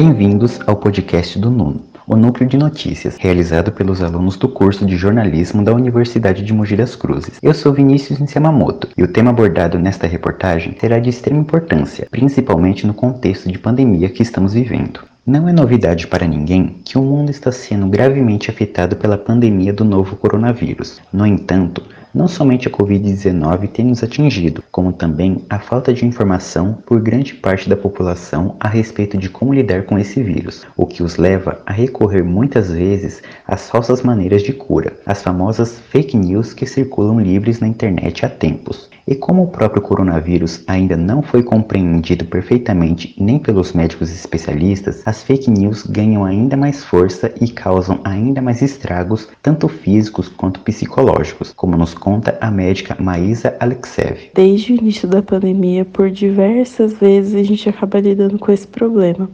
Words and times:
Bem-vindos 0.00 0.60
ao 0.64 0.76
podcast 0.76 1.36
do 1.40 1.50
Nuno, 1.50 1.82
o 2.06 2.14
núcleo 2.14 2.48
de 2.48 2.56
notícias, 2.56 3.16
realizado 3.18 3.72
pelos 3.72 4.00
alunos 4.00 4.36
do 4.36 4.48
curso 4.48 4.86
de 4.86 4.96
jornalismo 4.96 5.60
da 5.64 5.74
Universidade 5.74 6.44
de 6.44 6.52
Mogi 6.52 6.76
das 6.76 6.94
Cruzes. 6.94 7.40
Eu 7.42 7.52
sou 7.52 7.72
Vinícius 7.72 8.20
Nsemamoto 8.20 8.86
e 8.96 9.02
o 9.02 9.08
tema 9.08 9.30
abordado 9.30 9.76
nesta 9.76 10.06
reportagem 10.06 10.76
será 10.78 11.00
de 11.00 11.10
extrema 11.10 11.40
importância, 11.40 12.06
principalmente 12.12 12.86
no 12.86 12.94
contexto 12.94 13.50
de 13.50 13.58
pandemia 13.58 14.08
que 14.08 14.22
estamos 14.22 14.54
vivendo. 14.54 15.00
Não 15.28 15.46
é 15.46 15.52
novidade 15.52 16.06
para 16.06 16.26
ninguém 16.26 16.76
que 16.82 16.96
o 16.96 17.02
mundo 17.02 17.30
está 17.30 17.52
sendo 17.52 17.86
gravemente 17.86 18.50
afetado 18.50 18.96
pela 18.96 19.18
pandemia 19.18 19.74
do 19.74 19.84
novo 19.84 20.16
coronavírus. 20.16 21.02
No 21.12 21.26
entanto, 21.26 21.82
não 22.14 22.26
somente 22.26 22.66
a 22.66 22.70
Covid-19 22.70 23.68
tem 23.68 23.84
nos 23.84 24.02
atingido, 24.02 24.64
como 24.72 24.90
também 24.90 25.44
a 25.50 25.58
falta 25.58 25.92
de 25.92 26.06
informação 26.06 26.78
por 26.86 26.98
grande 27.02 27.34
parte 27.34 27.68
da 27.68 27.76
população 27.76 28.56
a 28.58 28.68
respeito 28.68 29.18
de 29.18 29.28
como 29.28 29.52
lidar 29.52 29.84
com 29.84 29.98
esse 29.98 30.22
vírus, 30.22 30.66
o 30.74 30.86
que 30.86 31.02
os 31.02 31.18
leva 31.18 31.60
a 31.66 31.72
recorrer 31.72 32.24
muitas 32.24 32.72
vezes 32.72 33.22
às 33.46 33.68
falsas 33.68 34.02
maneiras 34.02 34.42
de 34.42 34.54
cura, 34.54 34.98
as 35.04 35.22
famosas 35.22 35.78
fake 35.90 36.16
news 36.16 36.54
que 36.54 36.64
circulam 36.64 37.20
livres 37.20 37.60
na 37.60 37.68
internet 37.68 38.24
há 38.24 38.30
tempos. 38.30 38.88
E 39.06 39.14
como 39.14 39.44
o 39.44 39.48
próprio 39.48 39.80
coronavírus 39.80 40.62
ainda 40.66 40.94
não 40.94 41.22
foi 41.22 41.42
compreendido 41.42 42.26
perfeitamente 42.26 43.14
nem 43.18 43.38
pelos 43.38 43.72
médicos 43.72 44.10
especialistas, 44.10 45.02
as 45.06 45.17
fake 45.22 45.50
news 45.50 45.84
ganham 45.86 46.24
ainda 46.24 46.56
mais 46.56 46.84
força 46.84 47.32
e 47.40 47.48
causam 47.48 48.00
ainda 48.04 48.40
mais 48.40 48.62
estragos, 48.62 49.28
tanto 49.42 49.68
físicos 49.68 50.28
quanto 50.28 50.60
psicológicos, 50.60 51.52
como 51.52 51.76
nos 51.76 51.94
conta 51.94 52.36
a 52.40 52.50
médica 52.50 52.96
Maísa 53.00 53.56
Alexev. 53.60 54.30
Desde 54.34 54.72
o 54.72 54.76
início 54.76 55.08
da 55.08 55.22
pandemia, 55.22 55.84
por 55.84 56.10
diversas 56.10 56.94
vezes 56.94 57.34
a 57.34 57.42
gente 57.42 57.68
acaba 57.68 58.00
lidando 58.00 58.38
com 58.38 58.52
esse 58.52 58.66
problema. 58.66 59.30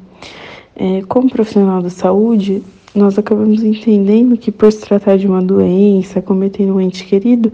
É, 0.77 1.03
como 1.03 1.31
profissional 1.31 1.81
da 1.81 1.91
saúde, 1.91 2.63
nós 2.95 3.19
acabamos 3.19 3.63
entendendo 3.63 4.37
que 4.37 4.53
por 4.53 4.71
se 4.71 4.81
tratar 4.81 5.19
de 5.19 5.27
uma 5.27 5.43
doença, 5.43 6.23
cometendo 6.23 6.75
um 6.75 6.81
ente 6.81 7.05
querido, 7.05 7.53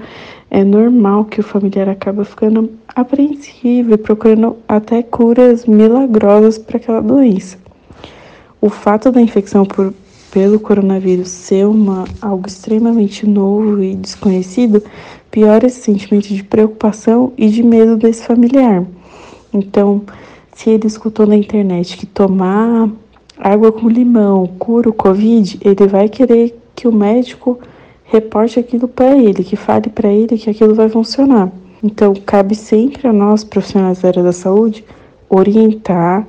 é 0.51 0.65
normal 0.65 1.25
que 1.25 1.41
o 1.41 1.45
familiar 1.45 1.89
acaba 1.89 2.25
ficando 2.25 2.71
apreensivo 2.89 3.95
e 3.95 3.97
procurando 3.97 4.57
até 4.69 5.03
curas 5.03 5.65
milagrosas 5.65 6.59
para 6.59 6.77
aquela 6.77 7.01
doença. 7.01 7.57
O 8.61 8.69
fato 8.69 9.11
da 9.11 9.21
infecção 9.21 9.65
por, 9.65 9.95
pelo 10.31 10.61
coronavírus 10.61 11.29
ser 11.29 11.67
uma, 11.67 12.05
algo 12.21 12.47
extremamente 12.47 13.27
novo 13.27 13.83
e 13.83 13.95
desconhecido, 13.95 14.83
piora 15.31 15.67
esse 15.67 15.81
sentimento 15.81 16.29
de 16.29 16.45
preocupação 16.45 17.33
e 17.39 17.49
de 17.49 17.63
medo 17.63 17.97
desse 17.97 18.25
familiar. 18.25 18.85
Então, 19.53 20.03
se 20.55 20.71
ele 20.71 20.87
escutou 20.87 21.27
na 21.27 21.37
internet 21.37 21.97
que 21.97 22.05
tomar 22.07 22.89
água 23.39 23.73
com 23.73 23.89
limão 23.89 24.47
cura 24.59 24.91
o 24.91 24.93
Covid, 24.93 25.59
ele 25.65 25.87
vai 25.87 26.09
querer 26.09 26.55
que 26.77 26.87
o 26.87 26.93
médico 26.93 27.59
reporte 28.05 28.61
aquilo 28.61 28.87
para 28.87 29.17
ele, 29.17 29.43
que 29.43 29.57
fale 29.57 29.89
para 29.89 30.09
ele 30.09 30.37
que 30.37 30.51
aquilo 30.51 30.75
vai 30.75 30.89
funcionar. 30.89 31.51
Então, 31.83 32.13
cabe 32.27 32.55
sempre 32.55 33.09
a 33.09 33.13
nós, 33.13 33.43
profissionais 33.43 34.01
da 34.01 34.09
área 34.09 34.23
da 34.23 34.33
saúde, 34.33 34.85
orientar 35.31 36.27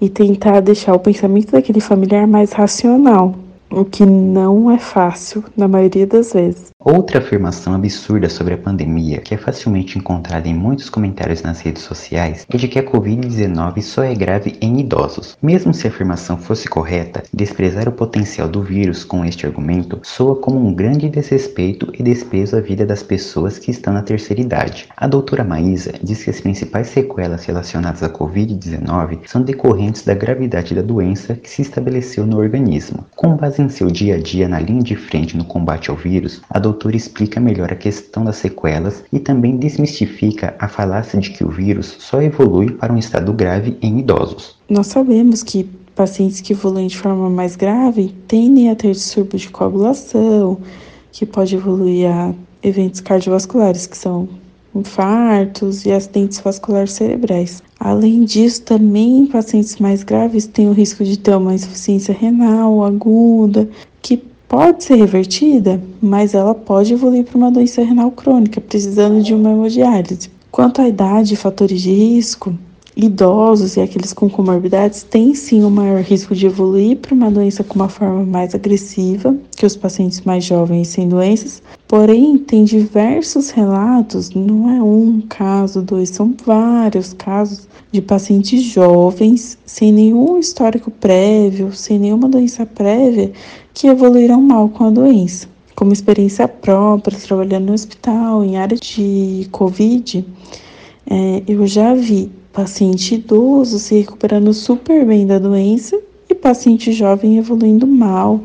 e 0.00 0.08
tentar 0.08 0.60
deixar 0.60 0.94
o 0.94 1.00
pensamento 1.00 1.52
daquele 1.52 1.80
familiar 1.80 2.26
mais 2.26 2.52
racional, 2.52 3.34
o 3.70 3.84
que 3.84 4.06
não 4.06 4.70
é 4.70 4.78
fácil 4.78 5.44
na 5.56 5.68
maioria 5.68 6.06
das 6.06 6.32
vezes. 6.32 6.70
Outra 6.84 7.18
afirmação 7.18 7.74
absurda 7.74 8.28
sobre 8.28 8.54
a 8.54 8.56
pandemia, 8.56 9.18
que 9.18 9.34
é 9.34 9.36
facilmente 9.36 9.98
encontrada 9.98 10.46
em 10.46 10.54
muitos 10.54 10.88
comentários 10.88 11.42
nas 11.42 11.60
redes 11.60 11.82
sociais, 11.82 12.46
é 12.48 12.56
de 12.56 12.68
que 12.68 12.78
a 12.78 12.84
Covid-19 12.84 13.82
só 13.82 14.04
é 14.04 14.14
grave 14.14 14.56
em 14.60 14.78
idosos. 14.78 15.36
Mesmo 15.42 15.74
se 15.74 15.88
a 15.88 15.90
afirmação 15.90 16.38
fosse 16.38 16.68
correta, 16.68 17.24
desprezar 17.34 17.88
o 17.88 17.92
potencial 17.92 18.46
do 18.48 18.62
vírus 18.62 19.02
com 19.02 19.24
este 19.24 19.44
argumento 19.44 19.98
soa 20.04 20.36
como 20.36 20.64
um 20.64 20.72
grande 20.72 21.08
desrespeito 21.08 21.92
e 21.98 22.00
desprezo 22.00 22.56
à 22.56 22.60
vida 22.60 22.86
das 22.86 23.02
pessoas 23.02 23.58
que 23.58 23.72
estão 23.72 23.92
na 23.92 24.02
terceira 24.02 24.40
idade. 24.40 24.86
A 24.96 25.08
doutora 25.08 25.42
Maísa 25.42 25.94
diz 26.00 26.22
que 26.22 26.30
as 26.30 26.40
principais 26.40 26.86
sequelas 26.86 27.44
relacionadas 27.44 28.04
à 28.04 28.08
Covid-19 28.08 29.22
são 29.26 29.42
decorrentes 29.42 30.04
da 30.04 30.14
gravidade 30.14 30.76
da 30.76 30.82
doença 30.82 31.34
que 31.34 31.50
se 31.50 31.60
estabeleceu 31.60 32.24
no 32.24 32.38
organismo. 32.38 33.04
Com 33.16 33.36
base 33.36 33.60
em 33.60 33.68
seu 33.68 33.88
dia 33.88 34.14
a 34.14 34.18
dia 34.18 34.46
na 34.46 34.60
linha 34.60 34.84
de 34.84 34.94
frente 34.94 35.36
no 35.36 35.44
combate 35.44 35.90
ao 35.90 35.96
vírus, 35.96 36.40
a 36.48 36.67
doutora 36.68 36.96
explica 36.96 37.40
melhor 37.40 37.72
a 37.72 37.76
questão 37.76 38.24
das 38.24 38.36
sequelas 38.36 39.02
e 39.12 39.18
também 39.18 39.56
desmistifica 39.56 40.54
a 40.58 40.68
falácia 40.68 41.18
de 41.18 41.30
que 41.30 41.44
o 41.44 41.48
vírus 41.48 41.96
só 41.98 42.20
evolui 42.20 42.70
para 42.70 42.92
um 42.92 42.98
estado 42.98 43.32
grave 43.32 43.76
em 43.80 43.98
idosos. 43.98 44.56
Nós 44.68 44.88
sabemos 44.88 45.42
que 45.42 45.68
pacientes 45.94 46.40
que 46.40 46.52
evoluem 46.52 46.86
de 46.86 46.98
forma 46.98 47.28
mais 47.30 47.56
grave 47.56 48.14
tendem 48.28 48.70
a 48.70 48.76
ter 48.76 48.92
distúrbios 48.92 49.42
de 49.42 49.50
coagulação, 49.50 50.58
que 51.10 51.24
pode 51.24 51.56
evoluir 51.56 52.08
a 52.08 52.34
eventos 52.62 53.00
cardiovasculares, 53.00 53.86
que 53.86 53.96
são 53.96 54.28
infartos 54.74 55.86
e 55.86 55.90
acidentes 55.90 56.38
vasculares 56.38 56.92
cerebrais. 56.92 57.62
Além 57.80 58.24
disso, 58.24 58.62
também 58.62 59.26
pacientes 59.26 59.78
mais 59.78 60.02
graves 60.02 60.46
têm 60.46 60.68
o 60.68 60.72
risco 60.72 61.02
de 61.02 61.18
ter 61.18 61.34
uma 61.34 61.54
insuficiência 61.54 62.14
renal 62.14 62.84
aguda, 62.84 63.68
que 64.02 64.27
pode 64.48 64.82
ser 64.82 64.96
revertida, 64.96 65.80
mas 66.00 66.34
ela 66.34 66.54
pode 66.54 66.94
evoluir 66.94 67.24
para 67.24 67.36
uma 67.36 67.50
doença 67.50 67.82
renal 67.82 68.10
crônica, 68.10 68.60
precisando 68.60 69.22
de 69.22 69.34
uma 69.34 69.50
hemodiálise. 69.50 70.30
Quanto 70.50 70.80
à 70.80 70.88
idade 70.88 71.34
e 71.34 71.36
fatores 71.36 71.82
de 71.82 71.92
risco, 71.92 72.54
idosos 73.00 73.76
e 73.76 73.80
aqueles 73.80 74.12
com 74.12 74.28
comorbidades 74.28 75.04
têm 75.04 75.32
sim 75.32 75.62
o 75.62 75.68
um 75.68 75.70
maior 75.70 76.00
risco 76.00 76.34
de 76.34 76.46
evoluir 76.46 76.96
para 76.96 77.14
uma 77.14 77.30
doença 77.30 77.62
com 77.62 77.76
uma 77.76 77.88
forma 77.88 78.24
mais 78.24 78.56
agressiva 78.56 79.36
que 79.56 79.64
os 79.64 79.76
pacientes 79.76 80.22
mais 80.22 80.44
jovens 80.44 80.88
sem 80.88 81.08
doenças. 81.08 81.62
Porém, 81.86 82.36
tem 82.38 82.64
diversos 82.64 83.50
relatos, 83.50 84.30
não 84.30 84.68
é 84.68 84.82
um 84.82 85.22
caso, 85.28 85.80
dois, 85.80 86.08
são 86.08 86.34
vários 86.44 87.12
casos 87.12 87.68
de 87.92 88.02
pacientes 88.02 88.62
jovens 88.64 89.56
sem 89.64 89.92
nenhum 89.92 90.36
histórico 90.36 90.90
prévio, 90.90 91.72
sem 91.72 92.00
nenhuma 92.00 92.28
doença 92.28 92.66
prévia, 92.66 93.30
que 93.72 93.86
evoluíram 93.86 94.42
mal 94.42 94.68
com 94.68 94.84
a 94.84 94.90
doença. 94.90 95.46
Como 95.76 95.92
experiência 95.92 96.48
própria, 96.48 97.16
trabalhando 97.16 97.66
no 97.66 97.74
hospital, 97.74 98.44
em 98.44 98.56
área 98.56 98.76
de 98.76 99.46
Covid, 99.52 100.26
é, 101.08 101.42
eu 101.46 101.64
já 101.64 101.94
vi 101.94 102.28
paciente 102.58 103.14
idoso 103.14 103.78
se 103.78 103.94
recuperando 103.98 104.52
super 104.52 105.06
bem 105.06 105.24
da 105.24 105.38
doença 105.38 105.96
e 106.28 106.34
paciente 106.34 106.90
jovem 106.90 107.38
evoluindo 107.38 107.86
mal 107.86 108.42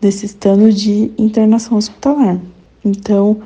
desse 0.00 0.24
estado 0.24 0.72
de 0.72 1.12
internação 1.18 1.76
hospitalar. 1.76 2.40
Então, 2.82 3.36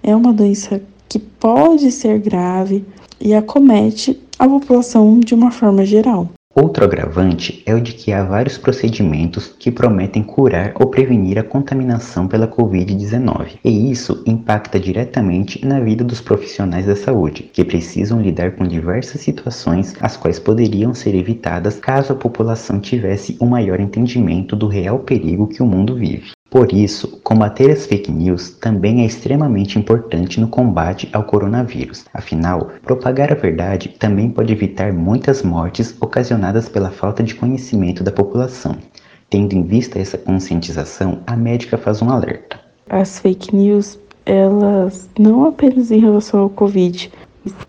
é 0.00 0.14
uma 0.14 0.32
doença 0.32 0.80
que 1.08 1.18
pode 1.18 1.90
ser 1.90 2.20
grave 2.20 2.84
e 3.20 3.34
acomete 3.34 4.16
a 4.38 4.48
população 4.48 5.18
de 5.18 5.34
uma 5.34 5.50
forma 5.50 5.84
geral. 5.84 6.28
Outro 6.56 6.84
agravante 6.84 7.64
é 7.66 7.74
o 7.74 7.80
de 7.80 7.92
que 7.92 8.12
há 8.12 8.22
vários 8.22 8.56
procedimentos 8.56 9.48
que 9.58 9.72
prometem 9.72 10.22
curar 10.22 10.72
ou 10.76 10.86
prevenir 10.86 11.36
a 11.36 11.42
contaminação 11.42 12.28
pela 12.28 12.46
Covid-19, 12.46 13.58
e 13.64 13.90
isso 13.90 14.22
impacta 14.24 14.78
diretamente 14.78 15.66
na 15.66 15.80
vida 15.80 16.04
dos 16.04 16.20
profissionais 16.20 16.86
da 16.86 16.94
saúde, 16.94 17.50
que 17.52 17.64
precisam 17.64 18.22
lidar 18.22 18.52
com 18.52 18.64
diversas 18.68 19.20
situações 19.20 19.96
as 20.00 20.16
quais 20.16 20.38
poderiam 20.38 20.94
ser 20.94 21.16
evitadas 21.16 21.80
caso 21.80 22.12
a 22.12 22.16
população 22.16 22.78
tivesse 22.78 23.36
um 23.40 23.46
maior 23.46 23.80
entendimento 23.80 24.54
do 24.54 24.68
real 24.68 25.00
perigo 25.00 25.48
que 25.48 25.60
o 25.60 25.66
mundo 25.66 25.96
vive. 25.96 26.30
Por 26.54 26.72
isso, 26.72 27.18
combater 27.24 27.68
as 27.72 27.84
fake 27.84 28.12
news 28.12 28.50
também 28.50 29.02
é 29.02 29.06
extremamente 29.06 29.76
importante 29.76 30.40
no 30.40 30.46
combate 30.46 31.10
ao 31.12 31.24
coronavírus. 31.24 32.04
Afinal, 32.14 32.70
propagar 32.84 33.32
a 33.32 33.34
verdade 33.34 33.88
também 33.98 34.30
pode 34.30 34.52
evitar 34.52 34.92
muitas 34.92 35.42
mortes 35.42 35.96
ocasionadas 36.00 36.68
pela 36.68 36.92
falta 36.92 37.24
de 37.24 37.34
conhecimento 37.34 38.04
da 38.04 38.12
população. 38.12 38.76
Tendo 39.28 39.52
em 39.52 39.64
vista 39.64 39.98
essa 39.98 40.16
conscientização, 40.16 41.18
a 41.26 41.36
médica 41.36 41.76
faz 41.76 42.00
um 42.00 42.08
alerta. 42.08 42.60
As 42.88 43.18
fake 43.18 43.52
news, 43.52 43.98
elas 44.24 45.10
não 45.18 45.48
apenas 45.48 45.90
em 45.90 45.98
relação 45.98 46.38
ao 46.38 46.48
Covid, 46.48 47.10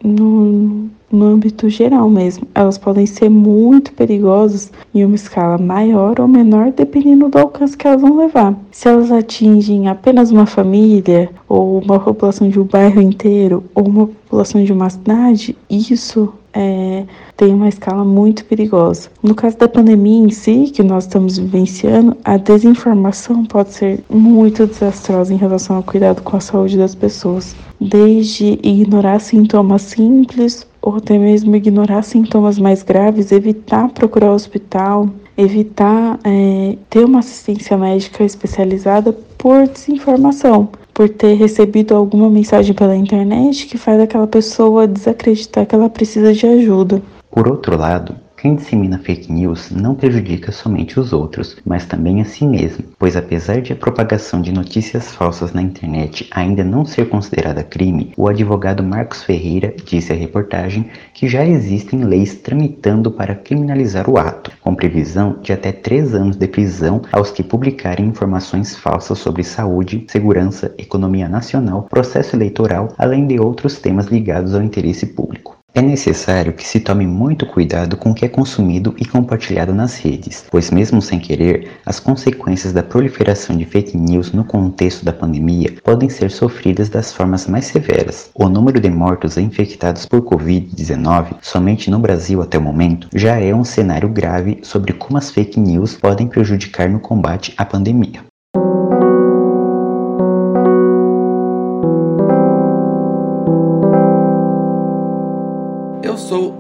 no, 0.04 0.90
no 1.12 1.26
âmbito 1.26 1.70
geral 1.70 2.10
mesmo. 2.10 2.48
Elas 2.54 2.78
podem 2.78 3.06
ser 3.06 3.30
muito 3.30 3.94
perigosas 3.94 4.72
em 4.94 5.06
uma 5.06 5.16
escala 5.16 5.58
maior 5.58 6.20
ou 6.20 6.28
menor, 6.28 6.72
dependendo 6.72 7.30
do 7.30 7.38
alcance 7.38 7.78
que 7.78 7.88
elas 7.88 8.02
vão 8.02 8.18
levar. 8.18 8.56
Se 8.72 8.88
elas 8.88 9.12
atingem 9.12 9.88
apenas 9.88 10.32
uma 10.32 10.46
família, 10.46 11.30
ou 11.48 11.80
uma 11.80 12.00
população 12.00 12.50
de 12.50 12.60
um 12.60 12.64
bairro 12.66 13.02
inteiro, 13.02 13.64
ou 13.74 13.88
uma 13.88 14.08
população 14.08 14.64
de 14.64 14.74
uma 14.74 14.90
cidade, 14.90 15.56
isso 15.70 16.34
é, 16.56 17.04
tem 17.36 17.54
uma 17.54 17.68
escala 17.68 18.04
muito 18.04 18.46
perigosa. 18.46 19.10
No 19.22 19.36
caso 19.36 19.58
da 19.58 19.68
pandemia 19.68 20.26
em 20.26 20.30
si, 20.30 20.72
que 20.74 20.82
nós 20.82 21.04
estamos 21.04 21.38
vivenciando, 21.38 22.16
a 22.24 22.38
desinformação 22.38 23.46
pode 23.46 23.74
ser 23.74 24.04
muito 24.10 24.66
desastrosa 24.66 25.34
em 25.34 25.38
relação 25.38 25.76
ao 25.76 25.84
cuidado 25.84 26.22
com 26.22 26.38
a 26.38 26.40
saúde 26.40 26.78
das 26.78 26.96
pessoas, 26.96 27.56
desde 27.80 28.58
ignorar 28.64 29.20
sintomas 29.20 29.82
simples 29.82 30.66
ou 30.82 30.96
até 30.96 31.18
mesmo 31.18 31.56
ignorar 31.56 32.04
sintomas 32.04 32.58
mais 32.58 32.84
graves, 32.84 33.32
evitar 33.32 33.90
procurar 33.90 34.32
o 34.32 34.36
hospital, 34.36 35.10
evitar 35.38 36.20
é, 36.24 36.78
ter 36.90 37.04
uma 37.04 37.20
assistência 37.20 37.76
médica 37.76 38.24
especializada 38.24 39.12
por 39.38 39.68
desinformação, 39.68 40.70
por 40.96 41.10
ter 41.10 41.34
recebido 41.34 41.94
alguma 41.94 42.30
mensagem 42.30 42.74
pela 42.74 42.96
internet 42.96 43.68
que 43.68 43.78
faz 43.78 44.00
aquela 44.00 44.26
pessoa 44.26 44.88
desacreditar 44.88 45.66
que 45.66 45.76
ela 45.76 45.90
precisa 45.90 46.34
de 46.34 46.48
ajuda. 46.48 47.02
Por 47.30 47.50
outro 47.50 47.78
lado, 47.78 48.16
quem 48.46 48.54
dissemina 48.54 49.00
fake 49.00 49.34
news 49.34 49.72
não 49.72 49.96
prejudica 49.96 50.52
somente 50.52 51.00
os 51.00 51.12
outros, 51.12 51.58
mas 51.66 51.84
também 51.84 52.22
a 52.22 52.26
si 52.26 52.46
mesmo, 52.46 52.86
pois 53.00 53.18
apesar 53.18 53.60
de 53.60 53.74
a 53.74 53.76
propagação 53.76 54.40
de 54.40 54.52
notícias 54.52 55.12
falsas 55.16 55.52
na 55.52 55.64
internet 55.64 56.28
ainda 56.30 56.64
não 56.64 56.86
ser 56.86 57.10
considerada 57.10 57.64
crime, 57.64 58.14
o 58.16 58.28
advogado 58.28 58.84
Marcos 58.84 59.24
Ferreira 59.24 59.74
disse 59.84 60.14
à 60.14 60.16
reportagem 60.16 60.92
que 61.12 61.28
já 61.28 61.44
existem 61.44 62.04
leis 62.04 62.36
tramitando 62.36 63.10
para 63.10 63.34
criminalizar 63.34 64.08
o 64.08 64.16
ato, 64.16 64.52
com 64.62 64.76
previsão 64.76 65.40
de 65.42 65.52
até 65.52 65.72
três 65.72 66.14
anos 66.14 66.36
de 66.36 66.48
prisão 66.48 67.02
aos 67.12 67.32
que 67.32 67.42
publicarem 67.42 68.06
informações 68.06 68.76
falsas 68.76 69.18
sobre 69.18 69.44
saúde, 69.44 70.06
segurança, 70.08 70.72
economia 70.78 71.28
nacional, 71.28 71.88
processo 71.90 72.36
eleitoral, 72.36 72.94
além 72.96 73.26
de 73.26 73.40
outros 73.40 73.80
temas 73.80 74.06
ligados 74.06 74.54
ao 74.54 74.62
interesse 74.62 75.08
público. 75.08 75.55
É 75.78 75.82
necessário 75.82 76.54
que 76.54 76.66
se 76.66 76.80
tome 76.80 77.06
muito 77.06 77.46
cuidado 77.46 77.98
com 77.98 78.12
o 78.12 78.14
que 78.14 78.24
é 78.24 78.30
consumido 78.30 78.96
e 78.98 79.04
compartilhado 79.04 79.74
nas 79.74 79.98
redes, 79.98 80.46
pois, 80.50 80.72
mesmo 80.72 81.02
sem 81.02 81.20
querer, 81.20 81.70
as 81.86 82.00
consequências 82.00 82.72
da 82.72 82.82
proliferação 82.82 83.58
de 83.58 83.66
fake 83.66 83.98
news 83.98 84.32
no 84.32 84.46
contexto 84.46 85.04
da 85.04 85.12
pandemia 85.12 85.74
podem 85.84 86.08
ser 86.08 86.32
sofridas 86.32 86.88
das 86.88 87.12
formas 87.12 87.46
mais 87.46 87.66
severas. 87.66 88.30
O 88.34 88.48
número 88.48 88.80
de 88.80 88.90
mortos 88.90 89.38
infectados 89.38 90.06
por 90.06 90.22
Covid-19, 90.22 91.40
somente 91.42 91.92
no 91.92 92.00
Brasil 92.00 92.42
até 92.42 92.58
o 92.58 92.62
momento, 92.62 93.10
já 93.14 93.38
é 93.42 93.54
um 93.54 93.66
cenário 93.66 94.08
grave 94.08 94.60
sobre 94.62 94.94
como 94.94 95.18
as 95.18 95.30
fake 95.30 95.60
news 95.60 95.98
podem 95.98 96.26
prejudicar 96.26 96.90
no 96.90 97.02
combate 97.02 97.54
à 97.58 97.66
pandemia. 97.66 98.24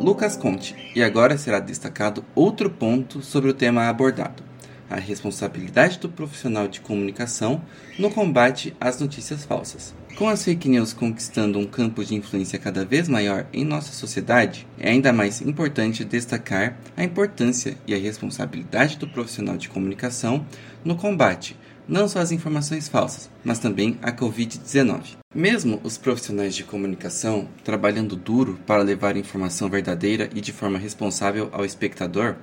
Lucas 0.05 0.37
Conte 0.37 0.75
e 0.95 1.01
agora 1.01 1.35
será 1.35 1.59
destacado 1.59 2.23
outro 2.35 2.69
ponto 2.69 3.23
sobre 3.23 3.49
o 3.49 3.53
tema 3.55 3.89
abordado: 3.89 4.43
a 4.87 4.97
responsabilidade 4.97 5.97
do 5.97 6.07
profissional 6.07 6.67
de 6.67 6.79
comunicação 6.79 7.59
no 7.97 8.11
combate 8.11 8.71
às 8.79 8.99
notícias 8.99 9.43
falsas. 9.45 9.95
Com 10.15 10.29
as 10.29 10.45
fake 10.45 10.69
news 10.69 10.93
conquistando 10.93 11.57
um 11.57 11.65
campo 11.65 12.05
de 12.05 12.13
influência 12.13 12.59
cada 12.59 12.85
vez 12.85 13.09
maior 13.09 13.47
em 13.51 13.65
nossa 13.65 13.93
sociedade, 13.93 14.67
é 14.79 14.91
ainda 14.91 15.11
mais 15.11 15.41
importante 15.41 16.05
destacar 16.05 16.77
a 16.95 17.03
importância 17.03 17.75
e 17.87 17.95
a 17.95 17.97
responsabilidade 17.97 18.99
do 18.99 19.07
profissional 19.07 19.57
de 19.57 19.69
comunicação 19.69 20.45
no 20.83 20.95
combate 20.95 21.57
não 21.87 22.07
só 22.07 22.19
às 22.19 22.31
informações 22.31 22.87
falsas, 22.87 23.29
mas 23.43 23.57
também 23.57 23.97
à 24.03 24.11
Covid-19. 24.11 25.24
Mesmo 25.35 25.81
os 25.83 25.97
profissionais 25.97 26.55
de 26.55 26.63
comunicação 26.63 27.49
trabalhando 27.61 28.15
duro 28.15 28.57
para 28.65 28.81
levar 28.81 29.17
informação 29.17 29.69
verdadeira 29.69 30.29
e 30.33 30.39
de 30.39 30.53
forma 30.53 30.77
responsável 30.77 31.49
ao 31.51 31.65
espectador, 31.65 32.37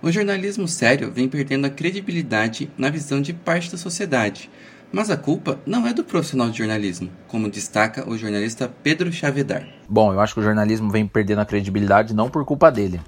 o 0.00 0.10
jornalismo 0.10 0.66
sério 0.66 1.12
vem 1.12 1.28
perdendo 1.28 1.66
a 1.66 1.70
credibilidade 1.70 2.70
na 2.78 2.88
visão 2.88 3.20
de 3.20 3.34
parte 3.34 3.70
da 3.70 3.76
sociedade. 3.76 4.50
Mas 4.90 5.10
a 5.10 5.16
culpa 5.18 5.58
não 5.66 5.86
é 5.86 5.92
do 5.92 6.02
profissional 6.02 6.48
de 6.48 6.56
jornalismo, 6.56 7.10
como 7.26 7.50
destaca 7.50 8.08
o 8.08 8.16
jornalista 8.16 8.66
Pedro 8.82 9.12
Chavedar. 9.12 9.68
Bom, 9.86 10.14
eu 10.14 10.18
acho 10.18 10.32
que 10.32 10.40
o 10.40 10.42
jornalismo 10.42 10.90
vem 10.90 11.06
perdendo 11.06 11.42
a 11.42 11.44
credibilidade 11.44 12.14
não 12.14 12.30
por 12.30 12.46
culpa 12.46 12.72
dele. 12.72 12.98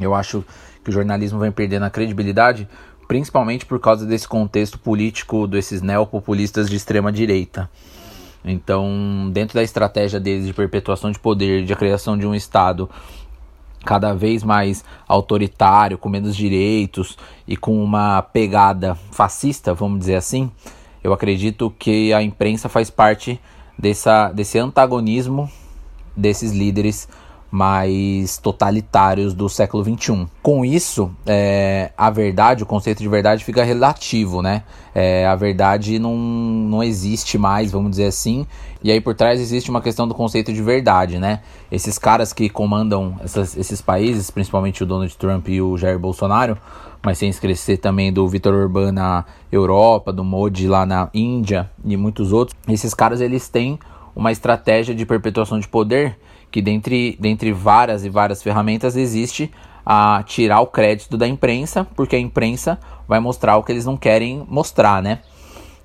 Eu 0.00 0.16
acho 0.16 0.44
que 0.82 0.90
o 0.90 0.92
jornalismo 0.92 1.38
vem 1.38 1.52
perdendo 1.52 1.84
a 1.84 1.90
credibilidade 1.90 2.68
principalmente 3.06 3.64
por 3.64 3.78
causa 3.80 4.04
desse 4.04 4.26
contexto 4.26 4.80
político 4.80 5.46
desses 5.46 5.80
neopopulistas 5.80 6.68
de 6.68 6.74
extrema 6.74 7.12
direita. 7.12 7.70
Então, 8.44 9.28
dentro 9.32 9.54
da 9.54 9.62
estratégia 9.62 10.20
deles 10.20 10.46
de 10.46 10.52
perpetuação 10.52 11.10
de 11.10 11.18
poder, 11.18 11.64
de 11.64 11.74
criação 11.74 12.16
de 12.16 12.26
um 12.26 12.34
Estado 12.34 12.88
cada 13.84 14.12
vez 14.12 14.42
mais 14.42 14.84
autoritário, 15.06 15.98
com 15.98 16.08
menos 16.08 16.36
direitos 16.36 17.16
e 17.46 17.56
com 17.56 17.82
uma 17.82 18.22
pegada 18.22 18.94
fascista, 19.12 19.72
vamos 19.72 20.00
dizer 20.00 20.16
assim, 20.16 20.50
eu 21.02 21.12
acredito 21.12 21.72
que 21.78 22.12
a 22.12 22.22
imprensa 22.22 22.68
faz 22.68 22.90
parte 22.90 23.40
dessa, 23.78 24.32
desse 24.32 24.58
antagonismo 24.58 25.50
desses 26.18 26.52
líderes 26.52 27.08
mais 27.50 28.36
totalitários 28.36 29.32
do 29.32 29.48
século 29.48 29.82
XXI. 29.82 30.26
Com 30.42 30.64
isso, 30.64 31.10
é, 31.26 31.90
a 31.96 32.10
verdade, 32.10 32.62
o 32.62 32.66
conceito 32.66 32.98
de 32.98 33.08
verdade 33.08 33.44
fica 33.44 33.64
relativo, 33.64 34.42
né? 34.42 34.62
É, 34.94 35.26
a 35.26 35.34
verdade 35.34 35.98
não, 35.98 36.16
não 36.16 36.82
existe 36.82 37.38
mais, 37.38 37.72
vamos 37.72 37.90
dizer 37.90 38.06
assim. 38.06 38.46
E 38.82 38.92
aí 38.92 39.00
por 39.00 39.14
trás 39.14 39.40
existe 39.40 39.70
uma 39.70 39.80
questão 39.80 40.06
do 40.06 40.14
conceito 40.14 40.52
de 40.52 40.62
verdade, 40.62 41.18
né? 41.18 41.40
Esses 41.72 41.98
caras 41.98 42.32
que 42.32 42.48
comandam 42.48 43.16
essas, 43.24 43.56
esses 43.56 43.80
países, 43.80 44.30
principalmente 44.30 44.82
o 44.82 44.86
Donald 44.86 45.16
Trump 45.16 45.48
e 45.48 45.62
o 45.62 45.76
Jair 45.78 45.98
Bolsonaro, 45.98 46.58
mas 47.02 47.16
sem 47.16 47.30
esquecer 47.30 47.78
também 47.78 48.12
do 48.12 48.28
Vitor 48.28 48.54
Orbán 48.54 48.92
na 48.92 49.24
Europa, 49.50 50.12
do 50.12 50.22
Modi 50.22 50.68
lá 50.68 50.84
na 50.84 51.08
Índia 51.14 51.70
e 51.84 51.96
muitos 51.96 52.32
outros. 52.32 52.56
Esses 52.68 52.92
caras 52.92 53.20
eles 53.20 53.48
têm 53.48 53.78
uma 54.14 54.32
estratégia 54.32 54.94
de 54.94 55.06
perpetuação 55.06 55.58
de 55.58 55.68
poder 55.68 56.18
que 56.50 56.62
dentre, 56.62 57.16
dentre 57.20 57.52
várias 57.52 58.04
e 58.04 58.08
várias 58.08 58.42
ferramentas 58.42 58.96
existe 58.96 59.50
a 59.84 60.22
tirar 60.22 60.60
o 60.60 60.66
crédito 60.66 61.16
da 61.16 61.26
imprensa, 61.26 61.84
porque 61.96 62.16
a 62.16 62.20
imprensa 62.20 62.78
vai 63.06 63.20
mostrar 63.20 63.56
o 63.56 63.62
que 63.62 63.72
eles 63.72 63.86
não 63.86 63.96
querem 63.96 64.44
mostrar, 64.48 65.02
né? 65.02 65.20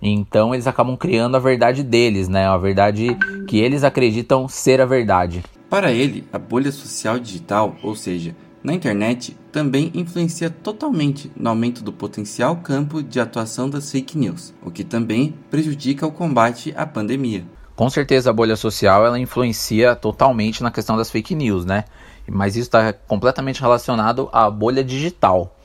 Então 0.01 0.53
eles 0.53 0.67
acabam 0.67 0.97
criando 0.97 1.37
a 1.37 1.39
verdade 1.39 1.81
deles, 1.83 2.27
né? 2.27 2.45
A 2.45 2.57
verdade 2.57 3.17
que 3.47 3.57
eles 3.57 3.83
acreditam 3.83 4.47
ser 4.49 4.81
a 4.81 4.85
verdade. 4.85 5.41
Para 5.69 5.91
ele, 5.91 6.27
a 6.33 6.37
bolha 6.37 6.71
social 6.71 7.17
digital, 7.17 7.75
ou 7.81 7.95
seja, 7.95 8.35
na 8.61 8.73
internet, 8.73 9.35
também 9.51 9.91
influencia 9.93 10.49
totalmente 10.49 11.31
no 11.35 11.49
aumento 11.49 11.83
do 11.83 11.91
potencial 11.91 12.57
campo 12.57 13.01
de 13.01 13.19
atuação 13.19 13.69
das 13.69 13.91
fake 13.91 14.17
news, 14.17 14.53
o 14.61 14.69
que 14.69 14.83
também 14.83 15.33
prejudica 15.49 16.05
o 16.05 16.11
combate 16.11 16.73
à 16.75 16.85
pandemia. 16.85 17.45
Com 17.75 17.89
certeza 17.89 18.29
a 18.29 18.33
bolha 18.33 18.55
social 18.55 19.05
ela 19.05 19.17
influencia 19.17 19.95
totalmente 19.95 20.61
na 20.61 20.69
questão 20.69 20.95
das 20.95 21.09
fake 21.09 21.33
news, 21.33 21.65
né? 21.65 21.85
Mas 22.29 22.55
isso 22.55 22.67
está 22.67 22.93
completamente 22.93 23.59
relacionado 23.59 24.29
à 24.31 24.49
bolha 24.49 24.83
digital. 24.83 25.55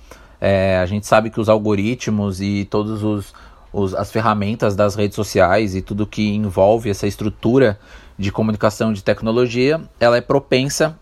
É, 0.40 0.78
a 0.78 0.86
gente 0.86 1.06
sabe 1.06 1.30
que 1.30 1.40
os 1.40 1.48
algoritmos 1.48 2.40
e 2.40 2.64
todos 2.64 3.02
os, 3.02 3.34
os, 3.72 3.94
as 3.94 4.10
ferramentas 4.10 4.74
das 4.74 4.94
redes 4.94 5.16
sociais 5.16 5.74
e 5.74 5.82
tudo 5.82 6.06
que 6.06 6.34
envolve 6.34 6.88
essa 6.88 7.06
estrutura 7.06 7.78
de 8.18 8.32
comunicação 8.32 8.92
de 8.92 9.04
tecnologia, 9.04 9.80
ela 10.00 10.16
é 10.16 10.20
propensa 10.20 10.98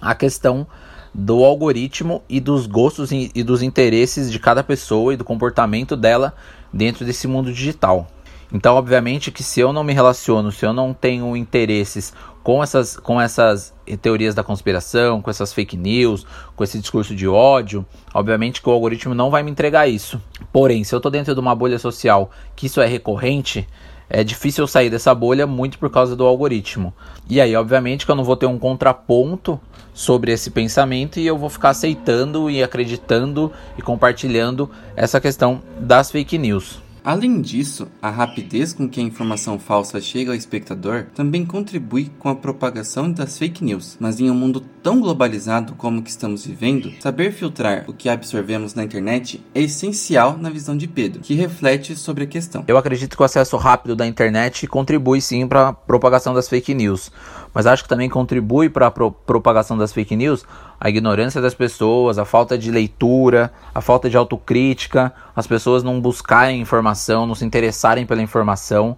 à 0.00 0.14
questão 0.14 0.66
do 1.14 1.44
algoritmo 1.44 2.22
e 2.28 2.40
dos 2.40 2.66
gostos 2.66 3.10
e, 3.10 3.30
e 3.34 3.42
dos 3.42 3.62
interesses 3.62 4.30
de 4.30 4.38
cada 4.38 4.62
pessoa 4.62 5.14
e 5.14 5.16
do 5.16 5.24
comportamento 5.24 5.96
dela 5.96 6.34
dentro 6.70 7.06
desse 7.06 7.26
mundo 7.26 7.52
digital. 7.52 8.06
Então, 8.52 8.76
obviamente 8.76 9.30
que 9.30 9.42
se 9.42 9.60
eu 9.60 9.72
não 9.72 9.82
me 9.82 9.92
relaciono, 9.92 10.52
se 10.52 10.64
eu 10.64 10.72
não 10.72 10.94
tenho 10.94 11.36
interesses 11.36 12.12
com 12.42 12.62
essas, 12.62 12.96
com 12.96 13.20
essas 13.20 13.74
teorias 14.00 14.34
da 14.34 14.44
conspiração, 14.44 15.20
com 15.20 15.28
essas 15.28 15.52
fake 15.52 15.76
news, 15.76 16.24
com 16.54 16.62
esse 16.62 16.78
discurso 16.78 17.14
de 17.14 17.26
ódio, 17.26 17.84
obviamente 18.14 18.62
que 18.62 18.68
o 18.68 18.72
algoritmo 18.72 19.14
não 19.14 19.30
vai 19.30 19.42
me 19.42 19.50
entregar 19.50 19.88
isso. 19.88 20.20
Porém, 20.52 20.84
se 20.84 20.94
eu 20.94 20.98
estou 20.98 21.10
dentro 21.10 21.34
de 21.34 21.40
uma 21.40 21.56
bolha 21.56 21.78
social 21.78 22.30
que 22.54 22.66
isso 22.66 22.80
é 22.80 22.86
recorrente, 22.86 23.66
é 24.08 24.22
difícil 24.22 24.62
eu 24.62 24.68
sair 24.68 24.88
dessa 24.88 25.12
bolha 25.12 25.44
muito 25.44 25.76
por 25.78 25.90
causa 25.90 26.14
do 26.14 26.24
algoritmo. 26.24 26.94
E 27.28 27.40
aí, 27.40 27.56
obviamente, 27.56 28.06
que 28.06 28.12
eu 28.12 28.16
não 28.16 28.22
vou 28.22 28.36
ter 28.36 28.46
um 28.46 28.58
contraponto 28.58 29.60
sobre 29.92 30.30
esse 30.30 30.50
pensamento 30.50 31.18
e 31.18 31.26
eu 31.26 31.36
vou 31.36 31.50
ficar 31.50 31.70
aceitando 31.70 32.48
e 32.48 32.62
acreditando 32.62 33.52
e 33.76 33.82
compartilhando 33.82 34.70
essa 34.94 35.20
questão 35.20 35.60
das 35.80 36.12
fake 36.12 36.38
news. 36.38 36.85
Além 37.06 37.40
disso, 37.40 37.86
a 38.02 38.10
rapidez 38.10 38.72
com 38.72 38.88
que 38.88 38.98
a 38.98 39.02
informação 39.04 39.60
falsa 39.60 40.00
chega 40.00 40.32
ao 40.32 40.36
espectador 40.36 41.06
também 41.14 41.46
contribui 41.46 42.10
com 42.18 42.28
a 42.28 42.34
propagação 42.34 43.12
das 43.12 43.38
fake 43.38 43.62
news. 43.62 43.96
Mas 44.00 44.18
em 44.18 44.28
um 44.28 44.34
mundo 44.34 44.60
tão 44.82 45.00
globalizado 45.00 45.74
como 45.74 46.00
o 46.00 46.02
que 46.02 46.10
estamos 46.10 46.44
vivendo, 46.44 46.92
saber 47.00 47.30
filtrar 47.30 47.84
o 47.86 47.92
que 47.92 48.08
absorvemos 48.08 48.74
na 48.74 48.82
internet 48.82 49.40
é 49.54 49.62
essencial 49.62 50.36
na 50.36 50.50
visão 50.50 50.76
de 50.76 50.88
Pedro, 50.88 51.20
que 51.20 51.34
reflete 51.34 51.94
sobre 51.94 52.24
a 52.24 52.26
questão. 52.26 52.64
Eu 52.66 52.76
acredito 52.76 53.16
que 53.16 53.22
o 53.22 53.24
acesso 53.24 53.56
rápido 53.56 53.94
da 53.94 54.04
internet 54.04 54.66
contribui 54.66 55.20
sim 55.20 55.46
para 55.46 55.68
a 55.68 55.72
propagação 55.72 56.34
das 56.34 56.48
fake 56.48 56.74
news, 56.74 57.12
mas 57.54 57.66
acho 57.66 57.84
que 57.84 57.88
também 57.88 58.08
contribui 58.08 58.68
para 58.68 58.88
a 58.88 58.90
pro 58.90 59.12
propagação 59.12 59.78
das 59.78 59.92
fake 59.92 60.16
news 60.16 60.44
a 60.80 60.88
ignorância 60.88 61.40
das 61.40 61.54
pessoas, 61.54 62.18
a 62.18 62.24
falta 62.24 62.56
de 62.56 62.70
leitura, 62.70 63.52
a 63.74 63.80
falta 63.80 64.10
de 64.10 64.16
autocrítica, 64.16 65.12
as 65.34 65.46
pessoas 65.46 65.82
não 65.82 66.00
buscarem 66.00 66.60
informação, 66.60 67.26
não 67.26 67.34
se 67.34 67.44
interessarem 67.44 68.04
pela 68.04 68.22
informação, 68.22 68.96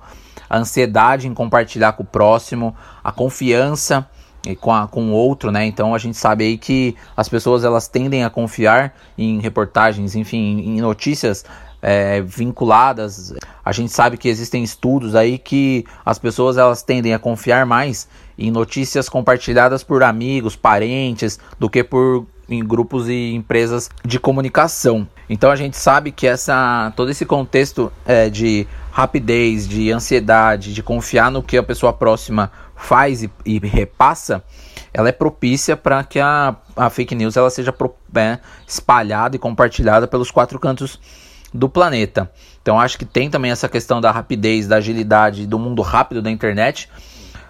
a 0.48 0.58
ansiedade 0.58 1.28
em 1.28 1.34
compartilhar 1.34 1.92
com 1.92 2.02
o 2.02 2.06
próximo, 2.06 2.74
a 3.02 3.12
confiança 3.12 4.08
com, 4.60 4.72
a, 4.72 4.86
com 4.88 5.10
outro, 5.10 5.50
né? 5.50 5.66
Então 5.66 5.94
a 5.94 5.98
gente 5.98 6.16
sabe 6.16 6.44
aí 6.44 6.58
que 6.58 6.96
as 7.16 7.28
pessoas 7.28 7.64
elas 7.64 7.88
tendem 7.88 8.24
a 8.24 8.30
confiar 8.30 8.94
em 9.16 9.40
reportagens, 9.40 10.14
enfim, 10.14 10.60
em 10.60 10.80
notícias 10.80 11.44
é, 11.82 12.20
vinculadas. 12.20 13.34
A 13.64 13.72
gente 13.72 13.92
sabe 13.92 14.16
que 14.16 14.28
existem 14.28 14.62
estudos 14.62 15.14
aí 15.14 15.38
que 15.38 15.84
as 16.04 16.18
pessoas 16.18 16.56
elas 16.56 16.82
tendem 16.82 17.14
a 17.14 17.18
confiar 17.18 17.66
mais 17.66 18.08
em 18.38 18.50
notícias 18.50 19.08
compartilhadas 19.08 19.82
por 19.82 20.02
amigos, 20.02 20.56
parentes, 20.56 21.38
do 21.58 21.68
que 21.68 21.82
por 21.82 22.26
em 22.48 22.64
grupos 22.64 23.08
e 23.08 23.34
empresas 23.34 23.90
de 24.02 24.18
comunicação. 24.18 25.06
Então 25.28 25.50
a 25.50 25.56
gente 25.56 25.76
sabe 25.76 26.10
que 26.10 26.26
essa 26.26 26.92
todo 26.96 27.10
esse 27.10 27.26
contexto 27.26 27.92
é, 28.06 28.30
de 28.30 28.66
rapidez, 28.90 29.68
de 29.68 29.92
ansiedade, 29.92 30.72
de 30.72 30.82
confiar 30.82 31.30
no 31.30 31.42
que 31.42 31.58
a 31.58 31.62
pessoa 31.62 31.92
próxima 31.92 32.50
faz 32.74 33.22
e, 33.22 33.30
e 33.44 33.58
repassa, 33.58 34.42
ela 34.94 35.08
é 35.10 35.12
propícia 35.12 35.76
para 35.76 36.02
que 36.02 36.18
a, 36.18 36.56
a 36.74 36.88
fake 36.88 37.14
news 37.14 37.36
ela 37.36 37.50
seja 37.50 37.72
pro, 37.72 37.94
é, 38.14 38.38
espalhada 38.66 39.36
e 39.36 39.38
compartilhada 39.38 40.08
pelos 40.08 40.30
quatro 40.30 40.58
cantos 40.58 40.98
do 41.52 41.68
planeta. 41.68 42.30
Então 42.60 42.78
acho 42.78 42.98
que 42.98 43.04
tem 43.04 43.30
também 43.30 43.50
essa 43.50 43.68
questão 43.68 44.00
da 44.00 44.10
rapidez, 44.10 44.66
da 44.66 44.76
agilidade, 44.76 45.46
do 45.46 45.58
mundo 45.58 45.82
rápido 45.82 46.20
da 46.20 46.30
internet, 46.30 46.88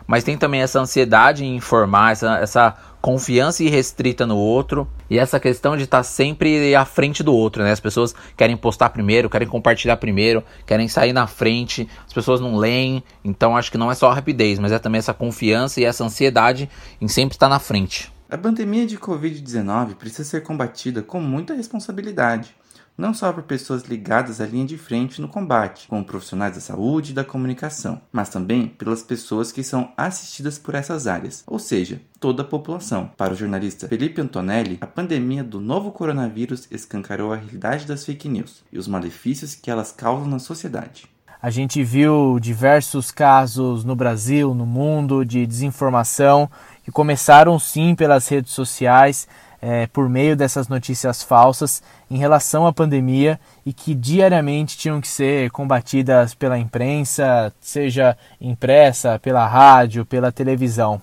mas 0.06 0.24
tem 0.24 0.38
também 0.38 0.62
essa 0.62 0.80
ansiedade 0.80 1.44
em 1.44 1.56
informar, 1.56 2.12
essa, 2.12 2.38
essa 2.38 2.76
confiança 3.00 3.62
irrestrita 3.62 4.26
no 4.26 4.36
outro 4.36 4.88
e 5.08 5.18
essa 5.18 5.38
questão 5.38 5.76
de 5.76 5.84
estar 5.84 6.02
sempre 6.02 6.74
à 6.74 6.84
frente 6.84 7.22
do 7.22 7.34
outro, 7.34 7.62
né? 7.62 7.70
As 7.70 7.80
pessoas 7.80 8.14
querem 8.36 8.56
postar 8.56 8.90
primeiro, 8.90 9.30
querem 9.30 9.46
compartilhar 9.46 9.96
primeiro, 9.96 10.42
querem 10.66 10.88
sair 10.88 11.12
na 11.12 11.26
frente, 11.26 11.88
as 12.06 12.12
pessoas 12.12 12.40
não 12.40 12.56
leem, 12.56 13.02
então 13.24 13.56
acho 13.56 13.70
que 13.70 13.78
não 13.78 13.90
é 13.90 13.94
só 13.94 14.10
rapidez, 14.10 14.58
mas 14.58 14.72
é 14.72 14.78
também 14.78 14.98
essa 14.98 15.14
confiança 15.14 15.80
e 15.80 15.84
essa 15.84 16.04
ansiedade 16.04 16.68
em 17.00 17.08
sempre 17.08 17.36
estar 17.36 17.48
na 17.48 17.58
frente. 17.58 18.12
A 18.30 18.36
pandemia 18.36 18.86
de 18.86 18.98
Covid-19 18.98 19.94
precisa 19.94 20.24
ser 20.24 20.42
combatida 20.42 21.02
com 21.02 21.20
muita 21.20 21.54
responsabilidade 21.54 22.54
não 22.98 23.14
só 23.14 23.32
por 23.32 23.44
pessoas 23.44 23.84
ligadas 23.84 24.40
à 24.40 24.46
linha 24.46 24.66
de 24.66 24.76
frente 24.76 25.20
no 25.20 25.28
combate, 25.28 25.86
como 25.86 26.04
profissionais 26.04 26.56
da 26.56 26.60
saúde 26.60 27.12
e 27.12 27.14
da 27.14 27.24
comunicação, 27.24 28.00
mas 28.10 28.28
também 28.28 28.66
pelas 28.66 29.04
pessoas 29.04 29.52
que 29.52 29.62
são 29.62 29.92
assistidas 29.96 30.58
por 30.58 30.74
essas 30.74 31.06
áreas, 31.06 31.44
ou 31.46 31.60
seja, 31.60 32.00
toda 32.18 32.42
a 32.42 32.44
população. 32.44 33.08
Para 33.16 33.32
o 33.32 33.36
jornalista 33.36 33.86
Felipe 33.86 34.20
Antonelli, 34.20 34.78
a 34.80 34.86
pandemia 34.86 35.44
do 35.44 35.60
novo 35.60 35.92
coronavírus 35.92 36.66
escancarou 36.72 37.32
a 37.32 37.36
realidade 37.36 37.86
das 37.86 38.04
fake 38.04 38.28
news 38.28 38.64
e 38.72 38.78
os 38.78 38.88
malefícios 38.88 39.54
que 39.54 39.70
elas 39.70 39.92
causam 39.92 40.26
na 40.26 40.40
sociedade. 40.40 41.06
A 41.40 41.50
gente 41.50 41.84
viu 41.84 42.40
diversos 42.40 43.12
casos 43.12 43.84
no 43.84 43.94
Brasil, 43.94 44.52
no 44.52 44.66
mundo, 44.66 45.24
de 45.24 45.46
desinformação 45.46 46.50
que 46.82 46.90
começaram 46.90 47.60
sim 47.60 47.94
pelas 47.94 48.26
redes 48.26 48.52
sociais 48.52 49.28
é, 49.60 49.86
por 49.86 50.08
meio 50.08 50.36
dessas 50.36 50.68
notícias 50.68 51.22
falsas 51.22 51.82
em 52.10 52.16
relação 52.16 52.66
à 52.66 52.72
pandemia 52.72 53.38
e 53.66 53.72
que 53.72 53.94
diariamente 53.94 54.78
tinham 54.78 55.00
que 55.00 55.08
ser 55.08 55.50
combatidas 55.50 56.34
pela 56.34 56.58
imprensa, 56.58 57.52
seja 57.60 58.16
impressa, 58.40 59.18
pela 59.18 59.46
rádio, 59.46 60.06
pela 60.06 60.32
televisão 60.32 61.02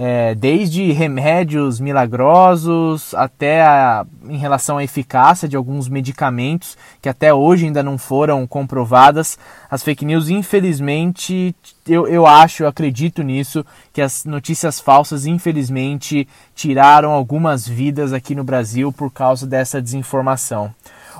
é, 0.00 0.32
desde 0.36 0.92
remédios 0.92 1.80
milagrosos 1.80 3.12
até 3.14 3.62
a, 3.62 4.06
em 4.28 4.38
relação 4.38 4.78
à 4.78 4.84
eficácia 4.84 5.48
de 5.48 5.56
alguns 5.56 5.88
medicamentos 5.88 6.78
que 7.02 7.08
até 7.08 7.34
hoje 7.34 7.66
ainda 7.66 7.82
não 7.82 7.98
foram 7.98 8.46
comprovadas. 8.46 9.36
As 9.68 9.82
fake 9.82 10.04
news, 10.04 10.28
infelizmente, 10.28 11.52
eu, 11.84 12.06
eu 12.06 12.24
acho, 12.28 12.62
eu 12.62 12.68
acredito 12.68 13.24
nisso, 13.24 13.66
que 13.92 14.00
as 14.00 14.24
notícias 14.24 14.78
falsas, 14.78 15.26
infelizmente, 15.26 16.28
tiraram 16.54 17.10
algumas 17.10 17.66
vidas 17.66 18.12
aqui 18.12 18.36
no 18.36 18.44
Brasil 18.44 18.92
por 18.92 19.12
causa 19.12 19.48
dessa 19.48 19.82
desinformação. 19.82 20.72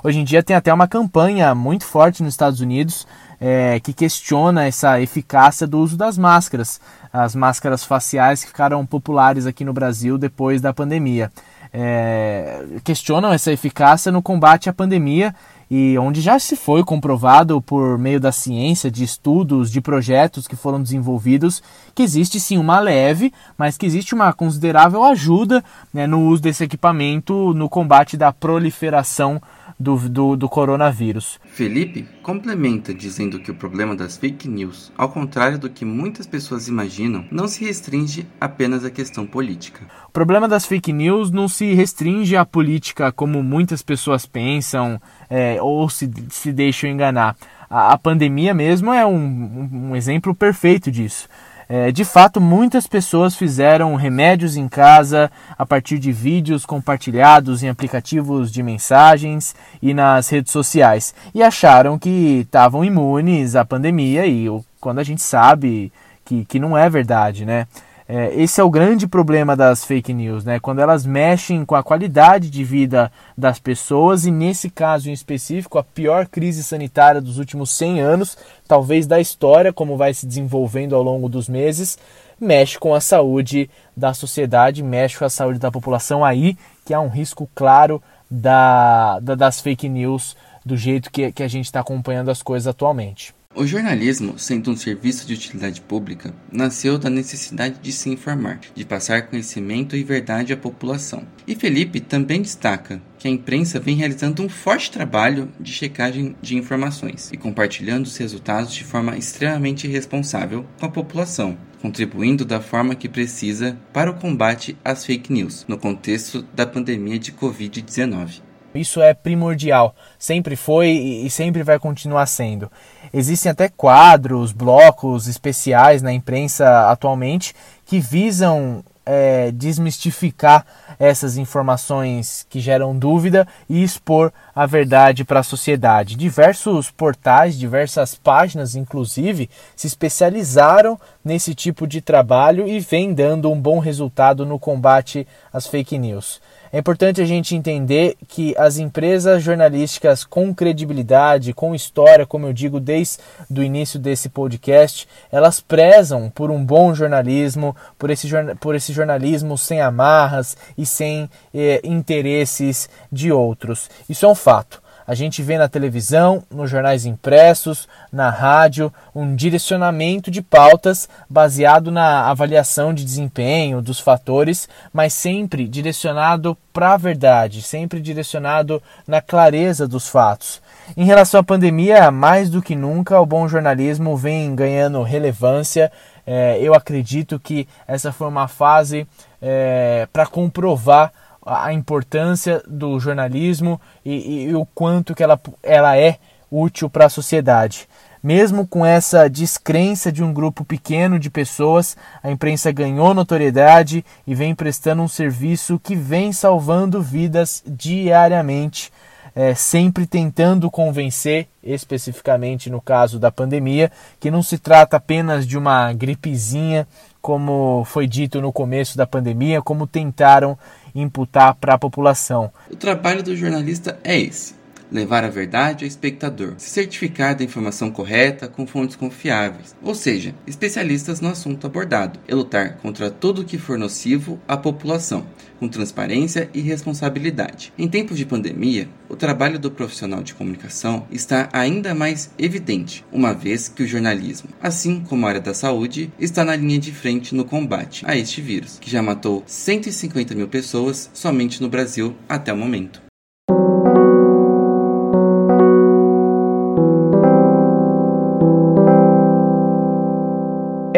Hoje 0.05 0.21
em 0.21 0.25
dia 0.25 0.45
tem 0.45 0.55
até 0.55 0.73
uma 0.73 0.87
campanha 0.87 1.53
muito 1.57 1.85
forte 1.85 2.23
nos 2.23 2.35
Estados 2.35 2.61
Unidos 2.61 3.05
é, 3.41 3.79
que 3.81 3.93
questiona 3.93 4.67
essa 4.67 5.01
eficácia 5.01 5.67
do 5.67 5.79
uso 5.79 5.97
das 5.97 6.19
máscaras, 6.19 6.81
as 7.13 7.35
máscaras 7.35 7.85
faciais 7.85 8.43
que 8.43 8.49
ficaram 8.49 8.85
populares 8.85 9.47
aqui 9.47 9.65
no 9.65 9.73
Brasil 9.73 10.19
depois 10.19 10.61
da 10.61 10.73
pandemia. 10.73 11.31
É, 11.73 12.65
questionam 12.83 13.31
essa 13.33 13.53
eficácia 13.53 14.11
no 14.11 14.23
combate 14.23 14.71
à 14.71 14.73
pandemia 14.73 15.35
e 15.71 15.99
onde 15.99 16.23
já 16.23 16.39
se 16.39 16.57
foi 16.57 16.83
comprovado 16.83 17.61
por 17.61 17.99
meio 17.99 18.19
da 18.19 18.33
ciência, 18.33 18.91
de 18.91 19.05
estudos, 19.05 19.71
de 19.71 19.81
projetos 19.81 20.49
que 20.49 20.57
foram 20.57 20.83
desenvolvidos, 20.83 21.63
que 21.95 22.03
existe 22.03 22.41
sim 22.41 22.57
uma 22.57 22.81
leve, 22.81 23.33
mas 23.57 23.77
que 23.77 23.85
existe 23.85 24.15
uma 24.15 24.33
considerável 24.33 25.05
ajuda 25.05 25.63
né, 25.93 26.07
no 26.07 26.23
uso 26.23 26.43
desse 26.43 26.65
equipamento 26.65 27.53
no 27.53 27.69
combate 27.69 28.17
da 28.17 28.33
proliferação 28.33 29.41
do, 29.79 29.97
do, 30.09 30.37
do 30.37 30.49
coronavírus. 30.49 31.39
Felipe 31.45 32.07
complementa 32.23 32.93
dizendo 32.93 33.39
que 33.39 33.51
o 33.51 33.55
problema 33.55 33.95
das 33.95 34.17
fake 34.17 34.49
news, 34.49 34.93
ao 34.97 35.09
contrário 35.09 35.59
do 35.59 35.71
que 35.71 35.85
muitas 35.85 36.27
pessoas 36.27 36.69
imaginam, 36.69 37.25
não 37.31 37.47
se 37.47 37.65
restringe 37.65 38.27
apenas 38.41 38.85
à 38.85 38.91
questão 38.91 39.27
política. 39.27 39.87
O 40.09 40.11
problema 40.11 40.49
das 40.49 40.67
fake 40.67 40.93
news 40.93 41.31
não 41.31 41.49
se 41.49 41.73
restringe 41.75 42.37
à 42.37 42.45
política 42.45 43.13
como 43.13 43.43
muitas 43.43 43.83
pessoas 43.83 44.27
pensam 44.27 45.01
é, 45.31 45.63
ou 45.63 45.89
se, 45.89 46.11
se 46.31 46.53
deixam 46.53 46.91
enganar. 46.91 47.37
A, 47.71 47.93
a 47.93 47.99
pandemia 47.99 48.55
mesmo 48.55 48.93
é 48.93 49.07
um, 49.07 49.91
um 49.91 49.97
exemplo 49.97 50.35
perfeito 50.35 50.91
disso. 50.91 51.29
É, 51.71 51.93
de 51.93 52.03
fato, 52.03 52.41
muitas 52.41 52.87
pessoas 52.87 53.37
fizeram 53.37 53.95
remédios 53.95 54.57
em 54.57 54.67
casa 54.67 55.31
a 55.59 55.67
partir 55.67 55.99
de 55.99 56.11
vídeos 56.11 56.65
compartilhados 56.65 57.63
em 57.63 57.69
aplicativos 57.69 58.51
de 58.51 58.63
mensagens 58.63 59.55
e 59.83 59.93
nas 59.93 60.31
redes 60.31 60.51
sociais 60.51 61.15
e 61.35 61.43
acharam 61.43 61.99
que 61.99 62.41
estavam 62.41 62.83
imunes 62.83 63.55
à 63.55 63.67
pandemia 63.67 64.27
e 64.27 64.47
quando 64.81 64.99
a 65.01 65.05
gente 65.05 65.21
sabe 65.21 65.93
que, 66.25 66.47
que 66.47 66.59
não 66.59 66.77
é 66.77 66.89
verdade, 66.89 67.45
né? 67.45 67.67
É, 68.11 68.35
esse 68.35 68.59
é 68.59 68.65
o 68.65 68.71
grande 68.71 69.07
problema 69.07 69.55
das 69.55 69.85
fake 69.85 70.15
news, 70.15 70.43
né? 70.43 70.59
Quando 70.59 70.79
elas 70.79 71.05
mexem 71.05 71.63
com 71.63 71.75
a 71.75 71.83
qualidade 71.83 72.49
de 72.49 72.65
vida 72.65 73.13
das 73.37 73.59
pessoas 73.59 74.25
e 74.25 74.31
nesse 74.31 74.71
caso 74.71 75.11
em 75.11 75.13
específico 75.13 75.79
a 75.79 75.85
pior 75.85 76.27
crise 76.27 76.65
sanitária 76.65 77.21
dos 77.21 77.37
últimos 77.37 77.71
100 77.73 78.01
anos, 78.01 78.39
talvez 78.67 79.07
da 79.07 79.21
história, 79.21 79.75
como 79.75 79.99
vai 79.99 80.15
se 80.15 80.27
desenvolvendo 80.27 80.97
ao 80.97 81.03
longo 81.03 81.29
dos 81.29 81.51
meses, 81.51 81.99
mexe 82.41 82.79
com 82.79 82.95
a 82.95 83.01
saúde 83.01 83.69
da 83.95 84.15
sociedade, 84.15 84.83
mexe 84.83 85.19
com 85.19 85.27
a 85.27 85.31
saúde 85.31 85.59
da 85.59 85.71
população 85.71 86.25
aí, 86.25 86.57
que 86.87 86.95
há 86.95 87.01
um 87.03 87.11
risco 87.11 87.47
claro 87.55 88.03
da, 88.31 89.21
da 89.21 89.35
das 89.35 89.61
fake 89.61 89.87
news 89.87 90.35
do 90.65 90.79
jeito 90.79 91.11
que, 91.11 91.31
que 91.31 91.43
a 91.43 91.49
gente 91.49 91.67
está 91.67 91.81
acompanhando 91.81 92.31
as 92.31 92.43
coisas 92.43 92.67
atualmente. 92.67 93.38
O 93.59 93.67
jornalismo, 93.67 94.39
sendo 94.39 94.71
um 94.71 94.77
serviço 94.77 95.27
de 95.27 95.35
utilidade 95.35 95.81
pública, 95.81 96.33
nasceu 96.53 96.97
da 96.97 97.11
necessidade 97.11 97.81
de 97.83 97.91
se 97.91 98.09
informar, 98.09 98.61
de 98.73 98.85
passar 98.85 99.23
conhecimento 99.23 99.97
e 99.97 100.05
verdade 100.05 100.53
à 100.53 100.57
população. 100.57 101.27
E 101.45 101.57
Felipe 101.57 101.99
também 101.99 102.41
destaca 102.41 103.03
que 103.19 103.27
a 103.27 103.31
imprensa 103.31 103.81
vem 103.81 103.97
realizando 103.97 104.45
um 104.45 104.49
forte 104.49 104.93
trabalho 104.93 105.51
de 105.59 105.73
checagem 105.73 106.37
de 106.41 106.57
informações 106.57 107.31
e 107.33 107.37
compartilhando 107.37 108.07
os 108.07 108.17
resultados 108.17 108.73
de 108.73 108.85
forma 108.85 109.17
extremamente 109.17 109.89
responsável 109.89 110.65
com 110.79 110.87
a 110.87 110.91
população, 110.91 111.59
contribuindo 111.83 112.45
da 112.45 112.61
forma 112.61 112.95
que 112.95 113.09
precisa 113.09 113.77
para 113.93 114.11
o 114.11 114.15
combate 114.15 114.77
às 114.85 115.05
fake 115.05 115.33
news 115.33 115.65
no 115.67 115.77
contexto 115.77 116.43
da 116.55 116.65
pandemia 116.65 117.19
de 117.19 117.33
Covid-19. 117.33 118.43
Isso 118.75 119.01
é 119.01 119.15
primordial, 119.15 119.95
sempre 120.19 120.55
foi 120.55 120.91
e 120.91 121.31
sempre 121.31 121.63
vai 121.63 121.79
continuar 121.79 122.27
sendo. 122.27 122.71
Existem 123.13 123.51
até 123.51 123.69
quadros, 123.69 124.53
blocos 124.53 125.27
especiais 125.27 126.03
na 126.03 126.13
imprensa 126.13 126.91
atualmente 126.91 127.55
que 127.87 127.99
visam 127.99 128.85
é, 129.11 129.51
desmistificar 129.53 130.67
essas 130.99 131.39
informações 131.39 132.45
que 132.51 132.61
geram 132.61 132.97
dúvida 132.97 133.49
e 133.67 133.83
expor 133.83 134.31
a 134.55 134.67
verdade 134.67 135.25
para 135.25 135.41
a 135.41 135.45
sociedade. 135.45 136.15
Diversos 136.15 136.91
portais, 136.91 137.59
diversas 137.59 138.15
páginas, 138.15 138.75
inclusive, 138.75 139.49
se 139.75 139.87
especializaram 139.87 141.01
nesse 141.29 141.55
tipo 141.55 141.87
de 141.87 142.01
trabalho 142.01 142.67
e 142.67 142.81
vem 142.81 143.13
dando 143.13 143.53
um 143.53 143.61
bom 143.61 143.79
resultado 143.79 144.47
no 144.47 144.59
combate 144.59 145.29
às 145.53 145.67
fake 145.67 145.99
news. 145.99 146.41
É 146.73 146.79
importante 146.79 147.21
a 147.21 147.27
gente 147.27 147.55
entender 147.55 148.17
que 148.27 148.55
as 148.57 148.79
empresas 148.79 149.43
jornalísticas 149.43 150.25
com 150.25 150.55
credibilidade, 150.55 151.53
com 151.53 151.75
história, 151.75 152.25
como 152.25 152.47
eu 152.47 152.53
digo 152.55 152.81
desde 152.81 153.21
o 153.51 153.63
início 153.63 153.99
desse 153.99 154.31
podcast, 154.31 155.07
elas 155.31 155.61
prezam 155.61 156.31
por 156.31 156.51
um 156.51 156.65
bom 156.65 156.95
jornalismo, 156.95 157.77
por 157.99 158.09
esse, 158.09 158.27
por 158.59 158.75
esse 158.75 158.95
jornalismo 158.95 159.59
sem 159.59 159.83
amarras 159.83 160.57
e 160.79 160.87
sem 160.87 161.29
eh, 161.55 161.83
interesses 161.85 162.89
de 163.13 163.31
outros. 163.31 163.91
Isso 164.09 164.25
é 164.25 164.29
um 164.29 164.35
fato. 164.35 164.83
A 165.09 165.15
gente 165.15 165.43
vê 165.43 165.57
na 165.57 165.71
televisão, 165.71 166.43
nos 166.51 166.69
jornais 166.69 167.07
impressos, 167.07 167.89
na 168.13 168.29
rádio, 168.29 168.93
um 169.15 169.35
direcionamento 169.35 170.31
de 170.31 170.43
pautas 170.43 171.09
baseado 171.31 171.91
na 171.91 172.29
avaliação 172.29 172.93
de 172.93 173.07
desempenho 173.07 173.81
dos 173.81 173.99
fatores, 173.99 174.69
mas 174.93 175.15
sempre 175.15 175.67
direcionado 175.67 176.55
para 176.75 176.93
a 176.93 176.99
verdade, 176.99 177.63
sempre 177.63 178.03
direcionado 178.03 178.83
na 179.07 179.23
clareza 179.23 179.89
dos 179.89 180.07
fatos. 180.09 180.61
Em 180.95 181.07
relação 181.07 181.41
à 181.41 181.43
pandemia, 181.43 182.11
mais 182.11 182.51
do 182.51 182.61
que 182.61 182.77
nunca, 182.77 183.19
o 183.19 183.25
bom 183.25 183.49
jornalismo 183.49 184.15
vem 184.15 184.55
ganhando 184.55 185.03
relevância. 185.03 185.91
É, 186.27 186.59
eu 186.61 186.75
acredito 186.75 187.41
que 187.41 187.67
essa 187.87 188.13
foi 188.13 188.29
uma 188.29 188.47
fase 188.47 189.09
é, 189.41 190.07
para 190.13 190.27
comprovar 190.27 191.11
a 191.49 191.73
importância 191.73 192.63
do 192.67 193.01
jornalismo 193.01 193.81
e, 194.05 194.15
e, 194.15 194.43
e 194.49 194.55
o 194.55 194.67
quanto 194.67 195.15
que 195.15 195.23
ela, 195.23 195.41
ela 195.63 195.97
é 195.97 196.19
útil 196.51 196.89
para 196.91 197.07
a 197.07 197.11
sociedade. 197.11 197.89
Mesmo 198.23 198.67
com 198.67 198.85
essa 198.85 199.29
descrença 199.29 200.11
de 200.11 200.23
um 200.25 200.33
grupo 200.33 200.65
pequeno 200.65 201.19
de 201.19 201.31
pessoas, 201.31 201.97
a 202.23 202.31
imprensa 202.31 202.73
ganhou 202.73 203.15
notoriedade 203.15 204.05
e 204.27 204.35
vem 204.35 204.55
prestando 204.55 205.03
um 205.03 205.09
serviço 205.09 205.79
que 205.79 205.95
vem 205.95 206.33
salvando 206.33 207.01
vidas 207.01 207.63
diariamente, 207.65 208.93
é, 209.37 209.55
sempre 209.55 210.05
tentando 210.05 210.69
convencer, 210.69 211.47
especificamente 211.63 212.69
no 212.69 212.81
caso 212.81 213.21
da 213.21 213.31
pandemia, 213.31 213.91
que 214.19 214.33
não 214.33 214.43
se 214.43 214.59
trata 214.59 214.97
apenas 214.97 215.47
de 215.47 215.57
uma 215.57 215.93
gripezinha, 215.93 216.89
como 217.23 217.85
foi 217.85 218.09
dito 218.09 218.41
no 218.41 218.53
começo 218.53 218.97
da 218.97 219.07
pandemia, 219.07 219.63
como 219.63 219.87
tentaram 219.87 220.59
imputar 220.95 221.55
para 221.55 221.75
a 221.75 221.79
população. 221.79 222.51
O 222.71 222.77
trabalho 222.77 223.23
do 223.23 223.37
jornalista 223.37 223.99
é 224.03 224.19
esse: 224.19 224.55
levar 224.91 225.25
a 225.25 225.29
verdade 225.29 225.85
ao 225.85 225.89
espectador, 225.89 226.55
se 226.57 226.71
certificar 226.71 227.37
da 227.37 227.45
informação 227.45 227.91
correta 227.91 228.49
com 228.49 228.67
fontes 228.67 228.97
confiáveis, 228.97 229.77
ou 229.83 229.95
seja, 229.95 230.35
especialistas 230.47 231.21
no 231.21 231.29
assunto 231.29 231.67
abordado, 231.67 232.19
e 232.27 232.35
lutar 232.35 232.79
contra 232.79 233.11
tudo 233.11 233.45
que 233.45 233.59
for 233.59 233.79
nocivo 233.79 234.39
à 234.49 234.57
população, 234.57 235.27
com 235.59 235.69
transparência 235.69 236.49
e 236.55 236.61
responsabilidade. 236.61 237.73
Em 237.79 237.89
tempos 237.89 238.17
de 238.17 238.27
pandemia, 238.27 238.89
o 239.09 239.17
trabalho 239.17 239.59
do 239.59 239.71
profissional 239.71 240.23
de 240.23 240.35
comunicação 240.35 241.07
está 241.11 241.49
ainda 241.53 241.95
mais 241.95 242.31
evidente, 242.39 243.05
uma 243.13 243.33
vez 243.33 243.69
que 243.69 243.83
o 243.83 243.87
jornalismo, 243.87 244.51
assim 244.63 245.01
como 245.01 245.27
a 245.27 245.31
área 245.31 245.41
da 245.41 245.55
saúde, 245.55 246.13
está 246.19 246.45
na 246.45 246.57
linha 246.57 246.79
de 246.79 246.93
frente 246.93 247.35
no 247.35 247.45
combate 247.45 248.05
a 248.07 248.17
este 248.17 248.41
vírus, 248.41 248.79
que 248.79 248.91
já 248.91 249.03
matou 249.03 249.43
150 249.47 250.35
mil 250.35 250.49
pessoas 250.49 251.11
somente 251.13 251.61
no 251.61 251.69
Brasil 251.69 252.15
até 252.29 252.53
o 252.53 252.57
momento. 252.57 253.08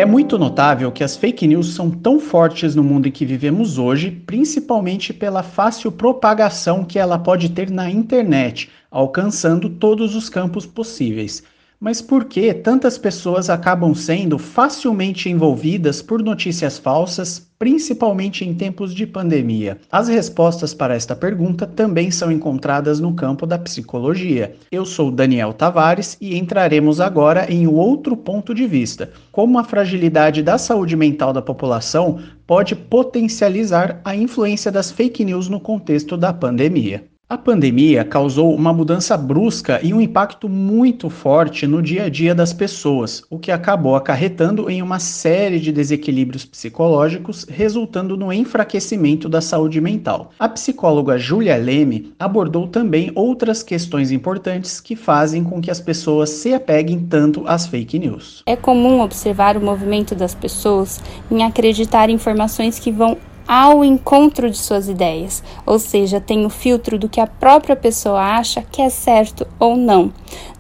É 0.01 0.07
muito 0.07 0.39
notável 0.39 0.91
que 0.91 1.05
as 1.05 1.15
fake 1.15 1.47
news 1.47 1.75
são 1.75 1.91
tão 1.91 2.19
fortes 2.19 2.75
no 2.75 2.83
mundo 2.83 3.07
em 3.07 3.11
que 3.11 3.27
vivemos 3.27 3.77
hoje, 3.77 4.11
principalmente 4.11 5.13
pela 5.13 5.43
fácil 5.43 5.93
propagação 5.93 6.87
que 6.87 6.99
ela 6.99 7.19
pode 7.19 7.51
ter 7.51 7.71
na 7.71 7.91
internet, 7.91 8.71
alcançando 8.91 9.69
todos 9.69 10.17
os 10.17 10.31
campos 10.31 10.65
possíveis. 10.65 11.43
Mas 11.83 12.03
por 12.03 12.27
que 12.27 12.53
tantas 12.53 12.99
pessoas 12.99 13.49
acabam 13.49 13.95
sendo 13.95 14.39
facilmente 14.39 15.31
envolvidas 15.31 16.03
por 16.03 16.23
notícias 16.23 16.77
falsas, 16.77 17.51
principalmente 17.59 18.45
em 18.45 18.53
tempos 18.53 18.95
de 18.95 19.07
pandemia? 19.07 19.79
As 19.91 20.07
respostas 20.07 20.75
para 20.75 20.95
esta 20.95 21.17
pergunta 21.17 21.67
também 21.67 22.11
são 22.11 22.31
encontradas 22.31 23.01
no 23.01 23.15
campo 23.15 23.47
da 23.47 23.59
psicologia. 23.59 24.55
Eu 24.71 24.85
sou 24.85 25.11
Daniel 25.11 25.55
Tavares 25.55 26.19
e 26.21 26.37
entraremos 26.37 27.01
agora 27.01 27.51
em 27.51 27.67
outro 27.67 28.15
ponto 28.15 28.55
de 28.55 28.67
vista: 28.67 29.11
como 29.33 29.59
a 29.59 29.65
fragilidade 29.65 30.43
da 30.43 30.59
saúde 30.59 30.95
mental 30.95 31.33
da 31.33 31.41
população 31.41 32.21
pode 32.47 32.77
potencializar 32.77 34.03
a 34.05 34.15
influência 34.15 34.71
das 34.71 34.91
fake 34.91 35.25
news 35.25 35.49
no 35.49 35.59
contexto 35.59 36.15
da 36.15 36.31
pandemia. 36.31 37.09
A 37.31 37.39
pandemia 37.39 38.03
causou 38.03 38.53
uma 38.53 38.73
mudança 38.73 39.17
brusca 39.17 39.79
e 39.85 39.95
um 39.95 40.01
impacto 40.01 40.49
muito 40.49 41.09
forte 41.09 41.65
no 41.65 41.81
dia 41.81 42.07
a 42.07 42.09
dia 42.09 42.35
das 42.35 42.53
pessoas, 42.53 43.23
o 43.31 43.39
que 43.39 43.53
acabou 43.53 43.95
acarretando 43.95 44.69
em 44.69 44.83
uma 44.83 44.99
série 44.99 45.61
de 45.61 45.71
desequilíbrios 45.71 46.45
psicológicos, 46.45 47.47
resultando 47.49 48.17
no 48.17 48.33
enfraquecimento 48.33 49.29
da 49.29 49.41
saúde 49.41 49.81
mental. 49.81 50.33
A 50.41 50.49
psicóloga 50.49 51.17
Julia 51.17 51.57
Leme 51.57 52.13
abordou 52.19 52.67
também 52.67 53.13
outras 53.15 53.63
questões 53.63 54.11
importantes 54.11 54.81
que 54.81 54.97
fazem 54.97 55.45
com 55.45 55.61
que 55.61 55.71
as 55.71 55.79
pessoas 55.79 56.31
se 56.31 56.53
apeguem 56.53 56.99
tanto 56.99 57.45
às 57.47 57.65
fake 57.65 57.97
news. 57.97 58.43
É 58.45 58.57
comum 58.57 59.03
observar 59.03 59.57
o 59.57 59.61
movimento 59.61 60.17
das 60.17 60.35
pessoas 60.35 61.01
em 61.31 61.45
acreditar 61.45 62.11
em 62.11 62.15
informações 62.15 62.81
que 62.81 62.91
vão 62.91 63.17
ao 63.53 63.85
encontro 63.85 64.49
de 64.49 64.57
suas 64.57 64.89
ideias, 64.89 65.43
ou 65.67 65.77
seja, 65.77 66.21
tem 66.21 66.47
o 66.47 66.49
filtro 66.49 66.97
do 66.97 67.09
que 67.09 67.21
a 67.21 67.27
própria 67.27 67.75
pessoa 67.75 68.21
acha 68.21 68.63
que 68.63 68.81
é 68.81 68.89
certo 68.89 69.45
ou 69.59 69.77
não. 69.77 70.13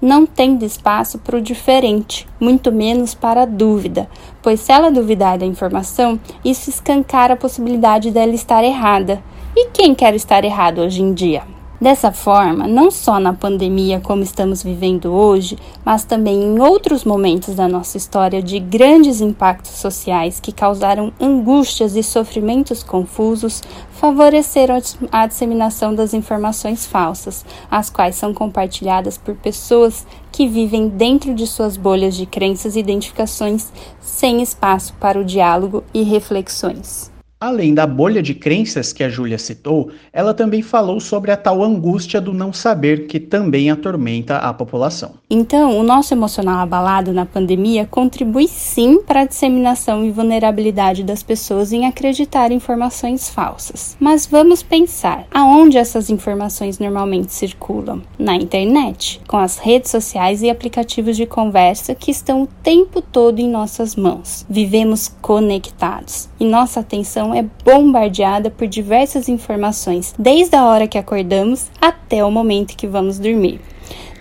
Não 0.03 0.26
tem 0.26 0.59
espaço 0.64 1.16
para 1.16 1.37
o 1.37 1.40
diferente, 1.40 2.26
muito 2.40 2.72
menos 2.72 3.14
para 3.14 3.42
a 3.42 3.46
dúvida, 3.46 4.09
pois 4.42 4.59
se 4.59 4.72
ela 4.72 4.90
duvidar 4.90 5.38
da 5.38 5.46
informação, 5.46 6.18
isso 6.44 6.68
escancara 6.68 7.35
a 7.35 7.37
possibilidade 7.37 8.11
dela 8.11 8.35
estar 8.35 8.64
errada. 8.64 9.22
E 9.55 9.68
quem 9.68 9.94
quer 9.94 10.16
estar 10.16 10.44
errado 10.44 10.81
hoje 10.81 11.00
em 11.00 11.14
dia? 11.14 11.60
Dessa 11.80 12.12
forma, 12.12 12.68
não 12.68 12.90
só 12.90 13.18
na 13.18 13.32
pandemia 13.32 14.00
como 14.00 14.22
estamos 14.22 14.62
vivendo 14.62 15.14
hoje, 15.14 15.56
mas 15.82 16.04
também 16.04 16.42
em 16.42 16.60
outros 16.60 17.06
momentos 17.06 17.54
da 17.54 17.66
nossa 17.66 17.96
história 17.96 18.42
de 18.42 18.60
grandes 18.60 19.22
impactos 19.22 19.72
sociais 19.72 20.38
que 20.38 20.52
causaram 20.52 21.10
angústias 21.18 21.96
e 21.96 22.02
sofrimentos 22.02 22.82
confusos, 22.82 23.62
favoreceram 23.92 24.78
a 25.10 25.26
disseminação 25.26 25.94
das 25.94 26.12
informações 26.12 26.84
falsas, 26.84 27.46
as 27.70 27.88
quais 27.88 28.14
são 28.14 28.34
compartilhadas 28.34 29.16
por 29.16 29.34
pessoas 29.34 30.06
que 30.30 30.46
vivem 30.46 30.86
dentro 30.86 31.34
de 31.34 31.46
suas 31.46 31.78
bolhas 31.78 32.14
de 32.14 32.26
crenças 32.26 32.76
e 32.76 32.80
identificações, 32.80 33.72
sem 34.02 34.42
espaço 34.42 34.92
para 35.00 35.18
o 35.18 35.24
diálogo 35.24 35.82
e 35.94 36.02
reflexões. 36.02 37.10
Além 37.40 37.74
da 37.74 37.87
bolha 37.87 38.22
de 38.22 38.35
crenças 38.35 38.92
que 38.92 39.03
a 39.03 39.09
Júlia 39.09 39.38
citou, 39.38 39.90
ela 40.12 40.33
também 40.33 40.62
falou 40.62 41.00
sobre 41.00 41.33
a 41.33 41.37
tal 41.37 41.64
angústia 41.64 42.20
do 42.20 42.33
não 42.33 42.53
saber 42.53 43.07
que 43.07 43.18
também 43.18 43.70
atormenta 43.70 44.37
a 44.37 44.53
população. 44.53 45.14
Então, 45.29 45.79
o 45.79 45.83
nosso 45.83 46.12
emocional 46.14 46.61
abalado 46.61 47.12
na 47.12 47.24
pandemia 47.24 47.87
contribui 47.90 48.46
sim 48.46 49.03
para 49.03 49.22
a 49.22 49.24
disseminação 49.24 50.05
e 50.05 50.11
vulnerabilidade 50.11 51.03
das 51.03 51.22
pessoas 51.22 51.72
em 51.72 51.87
acreditar 51.87 52.53
em 52.53 52.61
informações 52.61 53.31
falsas. 53.31 53.96
Mas 53.98 54.26
vamos 54.26 54.62
pensar, 54.62 55.26
aonde 55.33 55.79
essas 55.79 56.11
informações 56.11 56.79
normalmente 56.79 57.33
circulam? 57.33 58.03
Na 58.18 58.37
internet, 58.37 59.18
com 59.26 59.38
as 59.38 59.57
redes 59.57 59.90
sociais 59.90 60.42
e 60.42 60.50
aplicativos 60.50 61.16
de 61.16 61.24
conversa 61.24 61.94
que 61.94 62.11
estão 62.11 62.42
o 62.42 62.48
tempo 62.62 63.00
todo 63.00 63.38
em 63.38 63.48
nossas 63.48 63.96
mãos. 63.96 64.44
Vivemos 64.48 65.09
conectados 65.22 66.29
e 66.38 66.44
nossa 66.44 66.81
atenção 66.81 67.29
é 67.34 67.44
bombardeada 67.64 68.50
por 68.50 68.66
diversas 68.66 69.28
informações, 69.28 70.14
desde 70.18 70.56
a 70.56 70.64
hora 70.64 70.88
que 70.88 70.98
acordamos 70.98 71.70
até 71.80 72.24
o 72.24 72.30
momento 72.30 72.76
que 72.76 72.86
vamos 72.86 73.18
dormir. 73.18 73.60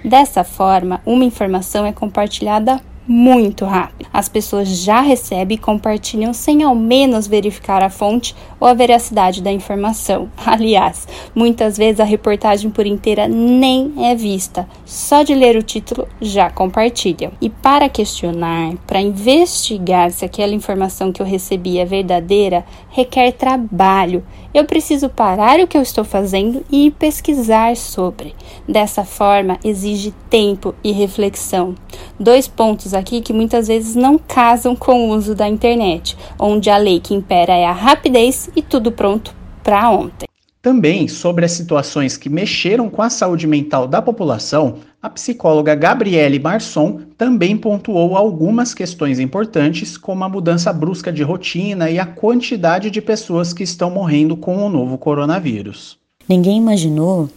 Dessa 0.04 0.44
forma, 0.44 1.02
uma 1.06 1.26
informação 1.26 1.86
é 1.86 1.92
compartilhada 1.92 2.82
muito 3.10 3.66
rápido. 3.66 4.08
As 4.14 4.30
pessoas 4.30 4.68
já 4.68 5.02
recebem 5.02 5.56
e 5.58 5.60
compartilham 5.60 6.32
sem 6.32 6.62
ao 6.62 6.76
menos 6.76 7.26
verificar 7.26 7.82
a 7.82 7.90
fonte 7.90 8.36
ou 8.60 8.68
a 8.68 8.74
veracidade 8.76 9.42
da 9.42 9.52
informação. 9.52 10.30
Aliás, 10.46 11.08
muitas 11.34 11.76
vezes 11.76 12.00
a 12.00 12.04
reportagem 12.04 12.70
por 12.70 12.86
inteira 12.86 13.28
nem 13.28 13.94
é 13.98 14.14
vista, 14.14 14.68
só 14.86 15.24
de 15.24 15.34
ler 15.34 15.58
o 15.58 15.64
título 15.64 16.08
já 16.22 16.52
compartilham. 16.52 17.32
E 17.42 17.50
para 17.50 17.90
questionar, 17.90 18.76
para 18.86 19.02
investigar 19.02 20.12
se 20.12 20.24
aquela 20.24 20.54
informação 20.54 21.12
que 21.12 21.20
eu 21.22 21.26
recebi 21.26 21.80
é 21.80 21.86
verdadeira, 21.86 22.64
requer 22.92 23.32
trabalho. 23.32 24.24
Eu 24.54 24.66
preciso 24.66 25.10
parar 25.10 25.60
o 25.60 25.68
que 25.68 25.78
eu 25.78 25.82
estou 25.82 26.04
fazendo 26.04 26.64
e 26.72 26.92
pesquisar 26.92 27.76
sobre. 27.76 28.36
Dessa 28.68 29.04
forma, 29.04 29.60
exige 29.64 30.14
tempo 30.30 30.74
e 30.84 30.92
reflexão. 30.92 31.76
Dois 32.20 32.50
pontos 32.50 32.94
aqui 32.94 33.22
que 33.22 33.32
muitas 33.32 33.70
vezes 33.70 33.96
não 33.96 34.18
casam 34.18 34.76
com 34.76 35.08
o 35.08 35.16
uso 35.16 35.34
da 35.34 35.48
internet, 35.48 36.18
onde 36.38 36.70
a 36.70 36.76
lei 36.76 37.00
que 37.00 37.14
impera 37.14 37.54
é 37.54 37.66
a 37.66 37.72
rapidez 37.72 38.50
e 38.54 38.62
tudo 38.62 38.92
pronto 38.92 39.34
para 39.64 39.90
ontem. 39.90 40.28
Também 40.62 41.08
sobre 41.08 41.46
as 41.46 41.54
situações 41.54 42.18
que 42.18 42.28
mexeram 42.28 42.90
com 42.90 43.02
a 43.02 43.10
saúde 43.10 43.48
mental 43.48 43.88
da 43.88 44.02
população, 44.02 44.80
a 45.02 45.10
psicóloga 45.10 45.74
Gabriele 45.74 46.38
Marson 46.38 47.00
também 47.18 47.56
pontuou 47.56 48.18
algumas 48.18 48.74
questões 48.74 49.18
importantes, 49.18 49.98
como 49.98 50.22
a 50.26 50.28
mudança 50.28 50.74
brusca 50.74 51.14
de 51.14 51.24
rotina 51.24 51.90
e 51.90 51.98
a 51.98 52.06
quantidade 52.06 52.92
de 52.92 53.02
pessoas 53.02 53.54
que 53.54 53.64
estão 53.64 53.90
morrendo 53.90 54.36
com 54.36 54.58
o 54.58 54.68
novo 54.68 54.98
coronavírus. 54.98 55.98
Ninguém 56.28 56.58
imaginou 56.58 57.30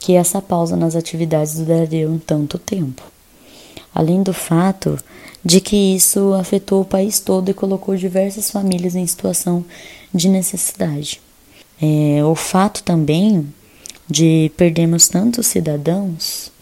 que 0.00 0.14
essa 0.14 0.40
pausa 0.40 0.74
nas 0.74 0.96
atividades 0.96 1.58
duraria 1.58 2.08
um 2.08 2.18
tanto 2.18 2.56
tempo. 2.56 3.02
Além 3.94 4.22
do 4.22 4.32
fato 4.32 4.98
de 5.44 5.60
que 5.60 5.96
isso 5.96 6.32
afetou 6.34 6.82
o 6.82 6.84
país 6.84 7.18
todo 7.20 7.50
e 7.50 7.54
colocou 7.54 7.96
diversas 7.96 8.50
famílias 8.50 8.94
em 8.94 9.06
situação 9.06 9.64
de 10.14 10.28
necessidade. 10.28 11.20
É, 11.80 12.24
o 12.24 12.34
fato 12.34 12.82
também 12.82 13.52
de 14.08 14.52
perdermos 14.56 15.08
tantos 15.08 15.46
cidadãos 15.46 16.52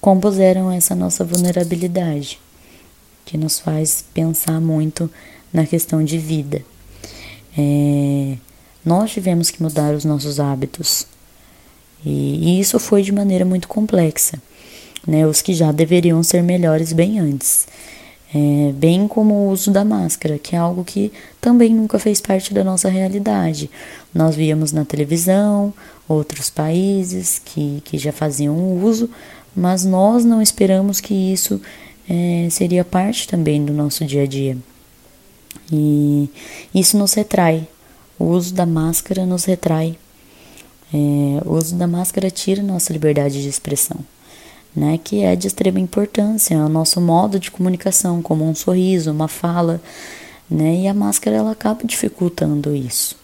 compuseram 0.00 0.70
essa 0.70 0.94
nossa 0.94 1.24
vulnerabilidade, 1.24 2.38
que 3.24 3.38
nos 3.38 3.58
faz 3.58 4.04
pensar 4.12 4.60
muito 4.60 5.10
na 5.52 5.66
questão 5.66 6.04
de 6.04 6.18
vida. 6.18 6.62
É, 7.56 8.36
nós 8.84 9.10
tivemos 9.10 9.50
que 9.50 9.62
mudar 9.62 9.94
os 9.94 10.04
nossos 10.04 10.40
hábitos 10.40 11.06
e, 12.04 12.10
e 12.56 12.60
isso 12.60 12.78
foi 12.78 13.02
de 13.02 13.12
maneira 13.12 13.44
muito 13.44 13.68
complexa, 13.68 14.40
né? 15.10 15.26
Os 15.26 15.42
que 15.42 15.52
já 15.52 15.72
deveriam 15.72 16.22
ser 16.22 16.40
melhores 16.40 16.92
bem 16.92 17.18
antes. 17.18 17.66
É, 18.32 18.72
bem 18.72 19.08
como 19.08 19.34
o 19.34 19.50
uso 19.50 19.72
da 19.72 19.84
máscara, 19.84 20.38
que 20.38 20.54
é 20.54 20.58
algo 20.58 20.84
que 20.84 21.12
também 21.40 21.74
nunca 21.74 21.98
fez 21.98 22.20
parte 22.20 22.54
da 22.54 22.62
nossa 22.62 22.88
realidade. 22.88 23.68
Nós 24.14 24.36
víamos 24.36 24.70
na 24.70 24.84
televisão 24.84 25.74
outros 26.08 26.48
países 26.48 27.42
que, 27.44 27.82
que 27.84 27.98
já 27.98 28.12
faziam 28.12 28.80
uso, 28.84 29.10
mas 29.54 29.84
nós 29.84 30.24
não 30.24 30.40
esperamos 30.40 31.00
que 31.00 31.12
isso 31.12 31.60
é, 32.08 32.46
seria 32.48 32.84
parte 32.84 33.26
também 33.26 33.64
do 33.64 33.72
nosso 33.72 34.04
dia 34.04 34.22
a 34.22 34.26
dia. 34.26 34.56
E 35.72 36.30
isso 36.72 36.96
nos 36.96 37.14
retrai. 37.14 37.66
O 38.16 38.26
uso 38.26 38.54
da 38.54 38.64
máscara 38.64 39.26
nos 39.26 39.44
retrai. 39.44 39.98
É, 40.94 40.96
o 41.44 41.54
uso 41.54 41.74
da 41.74 41.88
máscara 41.88 42.30
tira 42.30 42.62
nossa 42.62 42.92
liberdade 42.92 43.42
de 43.42 43.48
expressão 43.48 43.98
né, 44.74 44.98
que 45.02 45.22
é 45.22 45.34
de 45.34 45.46
extrema 45.46 45.80
importância, 45.80 46.54
é 46.54 46.58
o 46.58 46.68
nosso 46.68 47.00
modo 47.00 47.38
de 47.38 47.50
comunicação, 47.50 48.22
como 48.22 48.48
um 48.48 48.54
sorriso, 48.54 49.10
uma 49.10 49.28
fala, 49.28 49.80
né, 50.48 50.82
e 50.82 50.88
a 50.88 50.94
máscara 50.94 51.36
ela 51.36 51.52
acaba 51.52 51.84
dificultando 51.84 52.74
isso. 52.74 53.16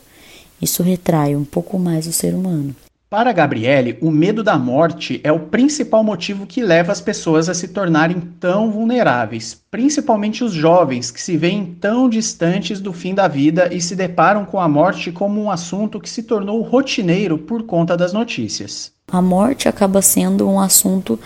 Isso 0.61 0.83
retrai 0.83 1.37
um 1.37 1.45
pouco 1.45 1.79
mais 1.79 2.07
o 2.07 2.13
ser 2.13 2.35
humano. 2.35 2.75
Para 3.09 3.33
Gabriele, 3.33 3.97
o 4.03 4.11
medo 4.11 4.43
da 4.43 4.59
morte 4.59 5.21
é 5.23 5.31
o 5.31 5.39
principal 5.39 6.03
motivo 6.03 6.45
que 6.45 6.61
leva 6.61 6.91
as 6.91 7.01
pessoas 7.01 7.49
a 7.49 7.55
se 7.55 7.69
tornarem 7.69 8.21
tão 8.41 8.69
vulneráveis, 8.73 9.57
principalmente 9.71 10.43
os 10.43 10.53
jovens 10.53 11.13
que 11.13 11.23
se 11.23 11.37
veem 11.37 11.77
tão 11.81 12.09
distantes 12.09 12.81
do 12.81 12.93
fim 12.93 13.15
da 13.15 13.29
vida 13.29 13.73
e 13.73 13.81
se 13.81 13.95
deparam 13.95 14.45
com 14.45 14.59
a 14.59 14.69
morte 14.69 15.13
como 15.13 15.41
um 15.41 15.49
assunto 15.49 16.01
que 16.01 16.11
se 16.11 16.25
tornou 16.25 16.61
rotineiro 16.63 17.39
por 17.39 17.63
conta 17.63 17.97
das 17.97 18.13
notícias. 18.13 18.91
A 19.07 19.23
morte 19.23 19.69
acaba 19.69 20.03
sendo 20.03 20.49
um 20.49 20.59
assunto 20.59 21.17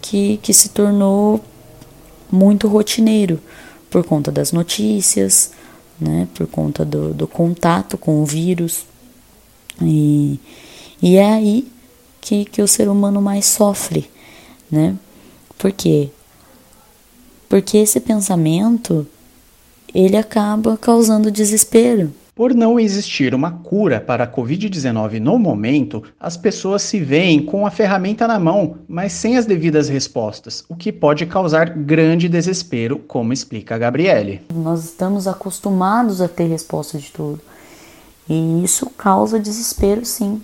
que, 0.00 0.38
que 0.38 0.54
se 0.54 0.70
tornou 0.70 1.44
muito 2.32 2.66
rotineiro 2.66 3.38
por 3.90 4.02
conta 4.04 4.32
das 4.32 4.52
notícias, 4.52 5.52
né, 6.00 6.26
por 6.34 6.46
conta 6.46 6.82
do, 6.82 7.12
do 7.12 7.28
contato 7.28 7.98
com 7.98 8.22
o 8.22 8.24
vírus. 8.24 8.86
E, 9.82 10.40
e 11.02 11.16
é 11.16 11.32
aí 11.32 11.70
que, 12.20 12.44
que 12.44 12.62
o 12.62 12.68
ser 12.68 12.88
humano 12.88 13.20
mais 13.22 13.46
sofre, 13.46 14.10
né? 14.70 14.94
Por 15.58 15.72
quê? 15.72 16.10
Porque 17.48 17.78
esse 17.78 18.00
pensamento 18.00 19.06
ele 19.94 20.16
acaba 20.16 20.76
causando 20.76 21.30
desespero. 21.30 22.12
Por 22.34 22.54
não 22.54 22.80
existir 22.80 23.34
uma 23.34 23.50
cura 23.50 24.00
para 24.00 24.24
a 24.24 24.26
Covid-19 24.26 25.20
no 25.20 25.38
momento, 25.38 26.02
as 26.18 26.36
pessoas 26.38 26.80
se 26.80 26.98
veem 26.98 27.44
com 27.44 27.66
a 27.66 27.70
ferramenta 27.70 28.26
na 28.26 28.38
mão, 28.38 28.76
mas 28.88 29.12
sem 29.12 29.36
as 29.36 29.44
devidas 29.44 29.90
respostas, 29.90 30.64
o 30.66 30.74
que 30.74 30.90
pode 30.90 31.26
causar 31.26 31.68
grande 31.68 32.28
desespero, 32.30 32.98
como 32.98 33.32
explica 33.32 33.74
a 33.74 33.78
Gabriele. 33.78 34.40
Nós 34.54 34.84
estamos 34.84 35.26
acostumados 35.26 36.22
a 36.22 36.28
ter 36.28 36.46
resposta 36.46 36.96
de 36.96 37.10
tudo. 37.10 37.40
E 38.26 38.64
isso 38.64 38.88
causa 38.96 39.38
desespero, 39.38 40.04
sim. 40.06 40.40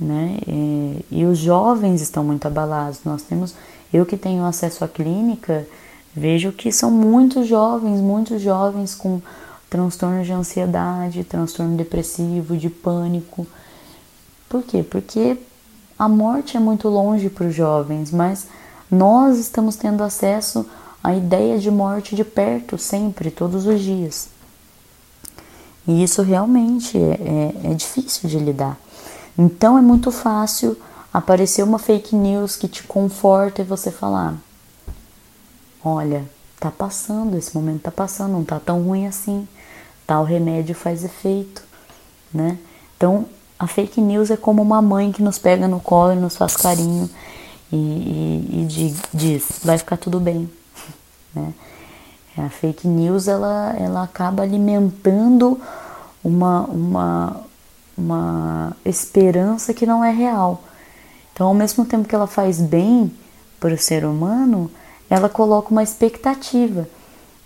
Né? 0.00 0.38
E, 0.46 1.04
e 1.10 1.24
os 1.24 1.38
jovens 1.38 2.00
estão 2.00 2.22
muito 2.22 2.46
abalados. 2.46 3.00
Nós 3.04 3.22
temos, 3.22 3.54
eu 3.92 4.06
que 4.06 4.16
tenho 4.16 4.44
acesso 4.44 4.84
à 4.84 4.88
clínica, 4.88 5.66
vejo 6.14 6.52
que 6.52 6.70
são 6.70 6.90
muitos 6.90 7.46
jovens, 7.46 8.00
muitos 8.00 8.40
jovens 8.40 8.94
com 8.94 9.20
transtorno 9.68 10.24
de 10.24 10.32
ansiedade, 10.32 11.24
transtorno 11.24 11.76
depressivo, 11.76 12.56
de 12.56 12.70
pânico. 12.70 13.46
Por 14.48 14.62
quê? 14.62 14.82
Porque 14.82 15.36
a 15.98 16.08
morte 16.08 16.56
é 16.56 16.60
muito 16.60 16.88
longe 16.88 17.28
para 17.28 17.46
os 17.46 17.54
jovens, 17.54 18.10
mas 18.10 18.46
nós 18.90 19.38
estamos 19.38 19.76
tendo 19.76 20.02
acesso 20.02 20.64
à 21.02 21.14
ideia 21.14 21.58
de 21.58 21.70
morte 21.70 22.16
de 22.16 22.24
perto, 22.24 22.78
sempre, 22.78 23.30
todos 23.30 23.66
os 23.66 23.80
dias. 23.80 24.28
E 25.86 26.02
isso 26.02 26.22
realmente 26.22 26.96
é, 26.96 27.54
é, 27.66 27.70
é 27.72 27.74
difícil 27.74 28.28
de 28.28 28.38
lidar. 28.38 28.78
Então 29.38 29.78
é 29.78 29.80
muito 29.80 30.10
fácil 30.10 30.76
aparecer 31.14 31.62
uma 31.62 31.78
fake 31.78 32.14
news 32.16 32.56
que 32.56 32.66
te 32.66 32.82
conforta 32.82 33.62
e 33.62 33.64
você 33.64 33.90
falar: 33.90 34.34
olha, 35.84 36.28
tá 36.58 36.70
passando, 36.70 37.38
esse 37.38 37.54
momento 37.54 37.82
tá 37.82 37.92
passando, 37.92 38.32
não 38.32 38.44
tá 38.44 38.58
tão 38.58 38.82
ruim 38.82 39.06
assim 39.06 39.46
tal 40.08 40.24
remédio 40.24 40.74
faz 40.74 41.04
efeito, 41.04 41.62
né? 42.32 42.56
Então, 42.96 43.26
a 43.58 43.66
fake 43.66 44.00
news 44.00 44.30
é 44.30 44.38
como 44.38 44.62
uma 44.62 44.80
mãe 44.80 45.12
que 45.12 45.22
nos 45.22 45.38
pega 45.38 45.68
no 45.68 45.80
colo 45.80 46.14
e 46.14 46.16
nos 46.16 46.34
faz 46.34 46.56
carinho 46.56 47.10
e, 47.70 47.76
e, 47.76 48.62
e 48.62 48.96
diz, 49.12 49.60
vai 49.62 49.76
ficar 49.76 49.98
tudo 49.98 50.18
bem, 50.18 50.50
né? 51.36 51.52
A 52.38 52.48
fake 52.48 52.88
news, 52.88 53.28
ela, 53.28 53.74
ela 53.78 54.02
acaba 54.04 54.44
alimentando 54.44 55.60
uma, 56.24 56.60
uma, 56.62 57.40
uma 57.98 58.76
esperança 58.84 59.74
que 59.74 59.84
não 59.84 60.04
é 60.04 60.12
real. 60.12 60.62
Então, 61.32 61.48
ao 61.48 61.54
mesmo 61.54 61.84
tempo 61.84 62.08
que 62.08 62.14
ela 62.14 62.28
faz 62.28 62.60
bem 62.60 63.12
para 63.58 63.74
o 63.74 63.78
ser 63.78 64.04
humano, 64.04 64.70
ela 65.10 65.28
coloca 65.28 65.70
uma 65.70 65.82
expectativa. 65.82 66.88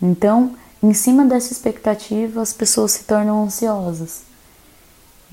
Então, 0.01 0.55
em 0.83 0.93
cima 0.93 1.25
dessa 1.25 1.53
expectativa, 1.53 2.43
as 2.43 2.53
pessoas 2.53 2.93
se 2.93 3.05
tornam 3.05 3.45
ansiosas. 3.45 4.23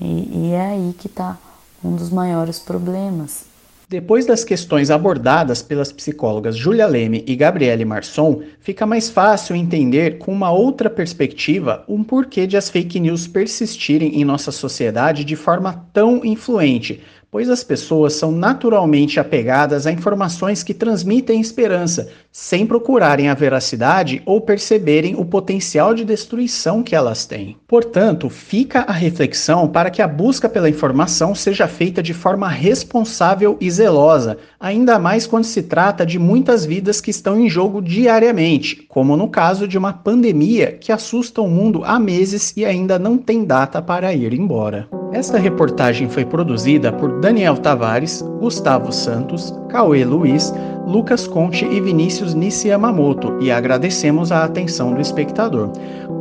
E, 0.00 0.46
e 0.48 0.52
é 0.52 0.68
aí 0.68 0.94
que 0.98 1.06
está 1.06 1.36
um 1.84 1.94
dos 1.94 2.10
maiores 2.10 2.58
problemas. 2.58 3.49
Depois 3.90 4.24
das 4.24 4.44
questões 4.44 4.88
abordadas 4.88 5.62
pelas 5.62 5.90
psicólogas 5.90 6.56
Julia 6.56 6.86
Leme 6.86 7.24
e 7.26 7.34
Gabriele 7.34 7.84
Marçom, 7.84 8.40
fica 8.60 8.86
mais 8.86 9.10
fácil 9.10 9.56
entender 9.56 10.16
com 10.18 10.32
uma 10.32 10.52
outra 10.52 10.88
perspectiva 10.88 11.82
um 11.88 12.04
porquê 12.04 12.46
de 12.46 12.56
as 12.56 12.70
fake 12.70 13.00
news 13.00 13.26
persistirem 13.26 14.20
em 14.20 14.24
nossa 14.24 14.52
sociedade 14.52 15.24
de 15.24 15.34
forma 15.34 15.88
tão 15.92 16.24
influente, 16.24 17.02
pois 17.30 17.48
as 17.48 17.62
pessoas 17.62 18.14
são 18.14 18.32
naturalmente 18.32 19.20
apegadas 19.20 19.86
a 19.86 19.92
informações 19.92 20.62
que 20.62 20.74
transmitem 20.74 21.40
esperança, 21.40 22.08
sem 22.32 22.66
procurarem 22.66 23.28
a 23.28 23.34
veracidade 23.34 24.20
ou 24.26 24.40
perceberem 24.40 25.14
o 25.14 25.24
potencial 25.24 25.94
de 25.94 26.04
destruição 26.04 26.82
que 26.82 26.94
elas 26.94 27.26
têm. 27.26 27.56
Portanto, 27.68 28.28
fica 28.28 28.80
a 28.80 28.92
reflexão 28.92 29.68
para 29.68 29.90
que 29.90 30.02
a 30.02 30.08
busca 30.08 30.48
pela 30.48 30.68
informação 30.68 31.34
seja 31.34 31.68
feita 31.68 32.02
de 32.02 32.12
forma 32.12 32.48
responsável 32.48 33.56
e 33.60 33.70
zelosa, 33.70 34.38
ainda 34.58 34.98
mais 34.98 35.26
quando 35.26 35.44
se 35.44 35.62
trata 35.62 36.04
de 36.04 36.18
muitas 36.18 36.66
vidas 36.66 37.00
que 37.00 37.10
estão 37.10 37.38
em 37.38 37.48
jogo 37.48 37.80
diariamente, 37.80 38.84
como 38.88 39.16
no 39.16 39.28
caso 39.28 39.68
de 39.68 39.78
uma 39.78 39.92
pandemia 39.92 40.72
que 40.72 40.92
assusta 40.92 41.40
o 41.40 41.48
mundo 41.48 41.82
há 41.84 41.98
meses 41.98 42.52
e 42.56 42.64
ainda 42.64 42.98
não 42.98 43.16
tem 43.16 43.44
data 43.44 43.80
para 43.80 44.12
ir 44.12 44.32
embora. 44.32 44.99
Esta 45.12 45.38
reportagem 45.38 46.08
foi 46.08 46.24
produzida 46.24 46.92
por 46.92 47.20
Daniel 47.20 47.56
Tavares, 47.56 48.22
Gustavo 48.38 48.92
Santos, 48.92 49.52
Cauê 49.68 50.04
Luiz, 50.04 50.54
Lucas 50.86 51.26
Conte 51.26 51.64
e 51.64 51.80
Vinícius 51.80 52.32
Nissi 52.32 52.68
Yamamoto 52.68 53.36
e 53.40 53.50
agradecemos 53.50 54.30
a 54.30 54.44
atenção 54.44 54.94
do 54.94 55.00
espectador. 55.00 55.70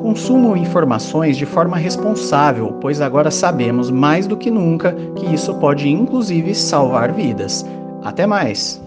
Consumam 0.02 0.58
informações 0.58 1.38
de 1.38 1.46
forma 1.46 1.78
responsável, 1.78 2.78
pois 2.82 3.00
agora 3.00 3.30
sabemos 3.30 3.92
mais 3.92 4.26
do 4.26 4.36
que 4.36 4.50
nunca 4.50 4.92
que 5.16 5.34
isso 5.34 5.54
pode 5.56 5.88
inclusive 5.88 6.56
salvar 6.56 7.12
vidas. 7.14 7.66
Até 8.04 8.26
mais! 8.26 8.82